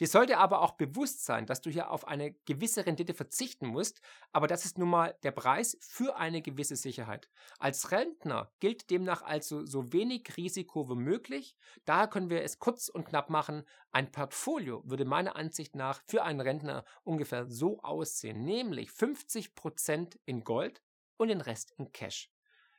Dir 0.00 0.06
sollte 0.06 0.38
aber 0.38 0.62
auch 0.62 0.72
bewusst 0.72 1.24
sein, 1.24 1.46
dass 1.46 1.60
du 1.60 1.70
hier 1.70 1.90
auf 1.90 2.06
eine 2.06 2.32
gewisse 2.44 2.86
Rendite 2.86 3.14
verzichten 3.14 3.66
musst, 3.66 4.00
aber 4.32 4.46
das 4.46 4.64
ist 4.64 4.78
nun 4.78 4.90
mal 4.90 5.16
der 5.24 5.32
Preis 5.32 5.76
für 5.80 6.16
eine 6.16 6.40
gewisse 6.40 6.76
Sicherheit. 6.76 7.28
Als 7.58 7.90
Rentner 7.90 8.52
gilt 8.60 8.90
demnach 8.90 9.22
also 9.22 9.66
so 9.66 9.92
wenig 9.92 10.36
Risiko 10.36 10.88
wie 10.88 10.94
möglich. 10.94 11.56
Daher 11.84 12.06
können 12.06 12.30
wir 12.30 12.42
es 12.42 12.60
kurz 12.60 12.88
und 12.88 13.06
knapp 13.06 13.28
machen. 13.28 13.64
Ein 13.90 14.12
Portfolio 14.12 14.82
würde 14.84 15.04
meiner 15.04 15.34
Ansicht 15.34 15.74
nach 15.74 16.00
für 16.06 16.22
einen 16.22 16.40
Rentner 16.40 16.84
ungefähr 17.02 17.46
so 17.46 17.80
aussehen, 17.80 18.44
nämlich 18.44 18.90
50% 18.90 20.18
in 20.24 20.44
Gold 20.44 20.80
und 21.16 21.28
den 21.28 21.40
Rest 21.40 21.72
in 21.76 21.90
Cash. 21.90 22.30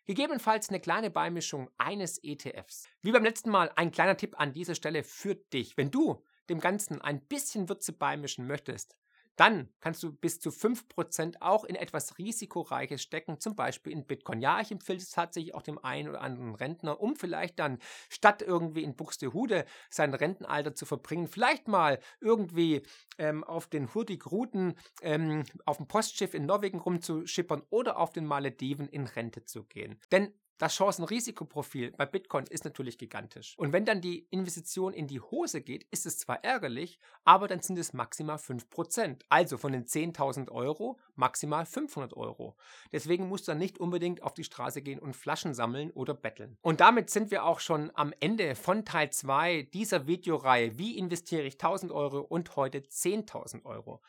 Gegebenenfalls 0.06 0.70
eine 0.70 0.80
kleine 0.80 1.12
Beimischung 1.12 1.70
eines 1.78 2.18
ETFs. 2.24 2.88
Wie 3.02 3.12
beim 3.12 3.24
letzten 3.24 3.52
Mal 3.52 3.72
ein 3.76 3.92
kleiner 3.92 4.18
Tipp 4.18 4.40
an 4.40 4.54
dieser 4.54 4.74
Stelle 4.74 5.04
für 5.04 5.36
dich. 5.36 5.78
Wenn 5.78 5.92
du 5.92 6.24
dem 6.50 6.60
Ganzen 6.60 7.02
ein 7.02 7.22
bisschen 7.22 7.70
Würze 7.70 7.94
beimischen 7.94 8.48
möchtest, 8.48 8.96
dann 9.40 9.70
kannst 9.80 10.04
du 10.04 10.12
bis 10.12 10.42
zu 10.42 10.50
5% 10.50 11.38
auch 11.40 11.64
in 11.64 11.76
etwas 11.76 12.18
Risikoreiches 12.18 13.02
stecken, 13.02 13.40
zum 13.40 13.56
Beispiel 13.56 13.94
in 13.94 14.06
Bitcoin. 14.06 14.42
Ja, 14.42 14.60
ich 14.60 14.70
empfehle 14.70 14.98
es 14.98 15.12
tatsächlich 15.12 15.56
auch 15.56 15.62
dem 15.62 15.80
einen 15.80 16.10
oder 16.10 16.20
anderen 16.20 16.56
Rentner, 16.56 17.00
um 17.00 17.16
vielleicht 17.16 17.58
dann 17.58 17.80
statt 18.10 18.42
irgendwie 18.42 18.84
in 18.84 18.98
Buxtehude 18.98 19.64
sein 19.90 20.14
Rentenalter 20.14 20.76
zu 20.76 20.86
verbringen, 20.86 21.28
vielleicht 21.28 21.70
mal 21.70 22.00
irgendwie 22.20 22.82
ähm, 23.18 23.46
auf 23.46 23.68
den 23.68 23.94
Hurtigruten 23.94 24.74
ähm, 25.02 25.44
auf 25.66 25.78
dem 25.78 25.88
Postschiff 25.88 26.34
in 26.34 26.46
Norwegen 26.46 26.80
rumzuschippern 26.80 27.64
oder 27.70 27.98
auf 27.98 28.12
den 28.12 28.26
Malediven 28.26 28.90
in 28.90 29.06
Rente 29.06 29.46
zu 29.46 29.64
gehen. 29.64 30.02
Denn 30.12 30.34
das 30.60 30.76
Chancen-Risikoprofil 30.76 31.92
bei 31.92 32.06
Bitcoin 32.06 32.44
ist 32.46 32.66
natürlich 32.66 32.98
gigantisch. 32.98 33.58
Und 33.58 33.72
wenn 33.72 33.86
dann 33.86 34.02
die 34.02 34.28
Investition 34.30 34.94
in 34.94 35.08
die 35.08 35.22
Hose 35.22 35.62
geht, 35.62 35.86
ist 35.90 36.06
es 36.06 36.18
zwar 36.20 36.44
ärgerlich, 36.44 37.00
aber 37.24 37.48
dann 37.48 37.62
sind 37.62 37.80
es 37.80 37.94
maximal 37.94 38.36
5%. 38.36 39.22
Also 39.30 39.58
von 39.58 39.72
den 39.72 39.86
10.000 39.86 40.52
Euro 40.52 41.00
maximal 41.16 41.66
500 41.66 42.14
Euro. 42.14 42.58
Deswegen 42.92 43.30
musst 43.30 43.48
du 43.48 43.54
dann 43.54 43.58
nicht 43.58 43.80
unbedingt 43.80 44.22
auf 44.22 44.34
die 44.34 44.44
Straße 44.44 44.82
gehen 44.82 45.00
und 45.00 45.16
Flaschen 45.16 45.54
sammeln 45.54 45.92
oder 45.92 46.14
betteln. 46.14 46.58
Und 46.62 46.82
damit 46.82 47.10
sind 47.10 47.32
wir 47.32 47.46
auch 47.46 47.62
schon 47.62 47.90
am 47.96 48.14
Ende 48.20 48.54
von 48.56 48.84
Teil 48.84 49.12
2 49.12 49.70
dieser 49.74 50.08
Videoreihe. 50.08 50.78
Wie 50.78 50.98
investiere 50.98 51.44
ich 51.44 51.54
1000 51.54 51.94
Euro 51.94 52.20
und 52.20 52.58
heute 52.58 52.80
10.000 52.80 53.64
Euro? 53.64 54.02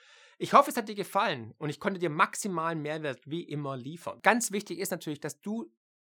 Ich 0.43 0.55
hoffe, 0.55 0.71
es 0.71 0.77
hat 0.79 0.89
dir 0.89 0.95
gefallen 0.95 1.55
und 1.59 1.69
ich 1.69 1.79
konnte 1.79 2.01
dir 2.01 2.09
maximalen 2.09 2.81
Mehrwert 2.81 3.21
wie 3.31 3.43
immer 3.43 3.77
liefern. 3.77 4.19
Ganz 4.23 4.51
wichtig 4.53 4.79
ist 4.79 4.91
natürlich, 4.91 5.21
dass 5.21 5.39
du 5.43 5.71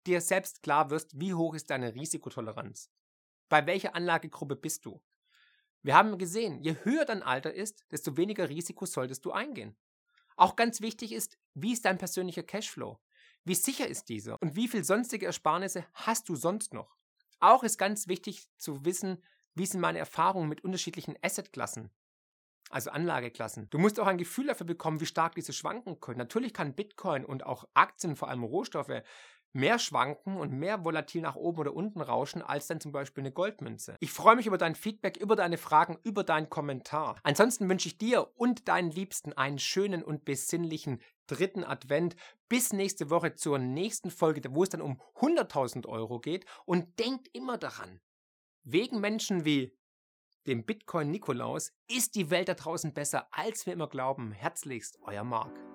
dir 0.08 0.22
selbst 0.22 0.64
klar 0.64 0.90
wirst, 0.90 1.20
wie 1.20 1.34
hoch 1.34 1.54
ist 1.56 1.70
deine 1.70 1.96
Risikotoleranz. 1.96 2.92
Bei 3.50 3.66
welcher 3.66 3.96
Anlagegruppe 3.96 4.56
bist 4.56 4.86
du? 4.86 5.02
Wir 5.82 5.96
haben 5.96 6.18
gesehen, 6.18 6.60
je 6.62 6.76
höher 6.84 7.06
dein 7.06 7.22
Alter 7.22 7.54
ist, 7.54 7.86
desto 7.92 8.18
weniger 8.18 8.50
Risiko 8.50 8.86
solltest 8.86 9.24
du 9.26 9.32
eingehen. 9.32 9.78
Auch 10.36 10.56
ganz 10.56 10.82
wichtig 10.82 11.12
ist, 11.12 11.38
wie 11.54 11.74
ist 11.74 11.86
dein 11.86 11.98
persönlicher 11.98 12.44
Cashflow? 12.44 13.00
Wie 13.44 13.56
sicher 13.56 13.88
ist 13.88 14.10
dieser? 14.10 14.42
Und 14.42 14.56
wie 14.56 14.68
viel 14.68 14.84
sonstige 14.84 15.28
Ersparnisse 15.28 15.86
hast 15.94 16.28
du 16.28 16.36
sonst 16.36 16.74
noch? 16.74 16.98
Auch 17.40 17.64
ist 17.64 17.78
ganz 17.78 18.08
wichtig 18.08 18.50
zu 18.58 18.84
wissen, 18.84 19.24
wie 19.54 19.66
sind 19.66 19.80
meine 19.80 20.00
Erfahrungen 20.00 20.50
mit 20.50 20.64
unterschiedlichen 20.64 21.16
Assetklassen, 21.22 21.92
also 22.70 22.90
Anlageklassen. 22.90 23.70
Du 23.70 23.78
musst 23.78 24.00
auch 24.00 24.08
ein 24.08 24.18
Gefühl 24.18 24.48
dafür 24.48 24.66
bekommen, 24.66 25.00
wie 25.00 25.06
stark 25.06 25.36
diese 25.36 25.54
schwanken 25.54 26.00
können. 26.00 26.18
Natürlich 26.18 26.54
kann 26.54 26.76
Bitcoin 26.76 27.24
und 27.24 27.46
auch 27.46 27.66
Aktien, 27.74 28.16
vor 28.16 28.28
allem 28.28 28.44
Rohstoffe, 28.44 29.04
mehr 29.56 29.80
schwanken 29.80 30.38
und 30.38 30.52
mehr 30.52 30.84
volatil 30.84 31.22
nach 31.22 31.36
oben 31.36 31.60
oder 31.60 31.74
unten 31.74 32.02
rauschen 32.02 32.42
als 32.42 32.68
dann 32.68 32.82
zum 32.82 32.92
Beispiel 32.92 33.24
eine 33.24 33.32
Goldmünze. 33.32 33.96
Ich 34.00 34.12
freue 34.12 34.36
mich 34.36 34.48
über 34.48 34.58
dein 34.58 34.76
Feedback, 34.76 35.18
über 35.18 35.36
deine 35.36 35.58
Fragen, 35.58 35.98
über 36.04 36.24
deinen 36.24 36.50
Kommentar. 36.50 37.16
Ansonsten 37.24 37.70
wünsche 37.70 37.88
ich 37.88 37.98
dir 37.98 38.30
und 38.36 38.68
deinen 38.68 38.92
Liebsten 38.92 39.34
einen 39.34 39.58
schönen 39.58 40.04
und 40.04 40.26
besinnlichen 40.26 41.02
dritten 41.28 41.64
Advent. 41.64 42.16
Bis 42.50 42.74
nächste 42.74 43.10
Woche 43.10 43.36
zur 43.36 43.58
nächsten 43.58 44.12
Folge, 44.12 44.42
wo 44.54 44.64
es 44.64 44.70
dann 44.70 44.82
um 44.82 45.02
100.000 45.16 45.88
Euro 45.88 46.20
geht. 46.20 46.46
Und 46.66 47.00
denkt 47.00 47.30
immer 47.34 47.58
daran, 47.58 48.02
wegen 48.64 49.00
Menschen 49.00 49.46
wie 49.46 49.76
dem 50.48 50.66
Bitcoin 50.66 51.10
Nikolaus 51.10 51.74
ist 51.88 52.16
die 52.16 52.30
Welt 52.30 52.50
da 52.50 52.54
draußen 52.54 52.94
besser, 52.94 53.28
als 53.32 53.66
wir 53.66 53.74
immer 53.74 53.88
glauben. 53.88 54.32
Herzlichst, 54.32 55.00
euer 55.02 55.24
Marc. 55.24 55.75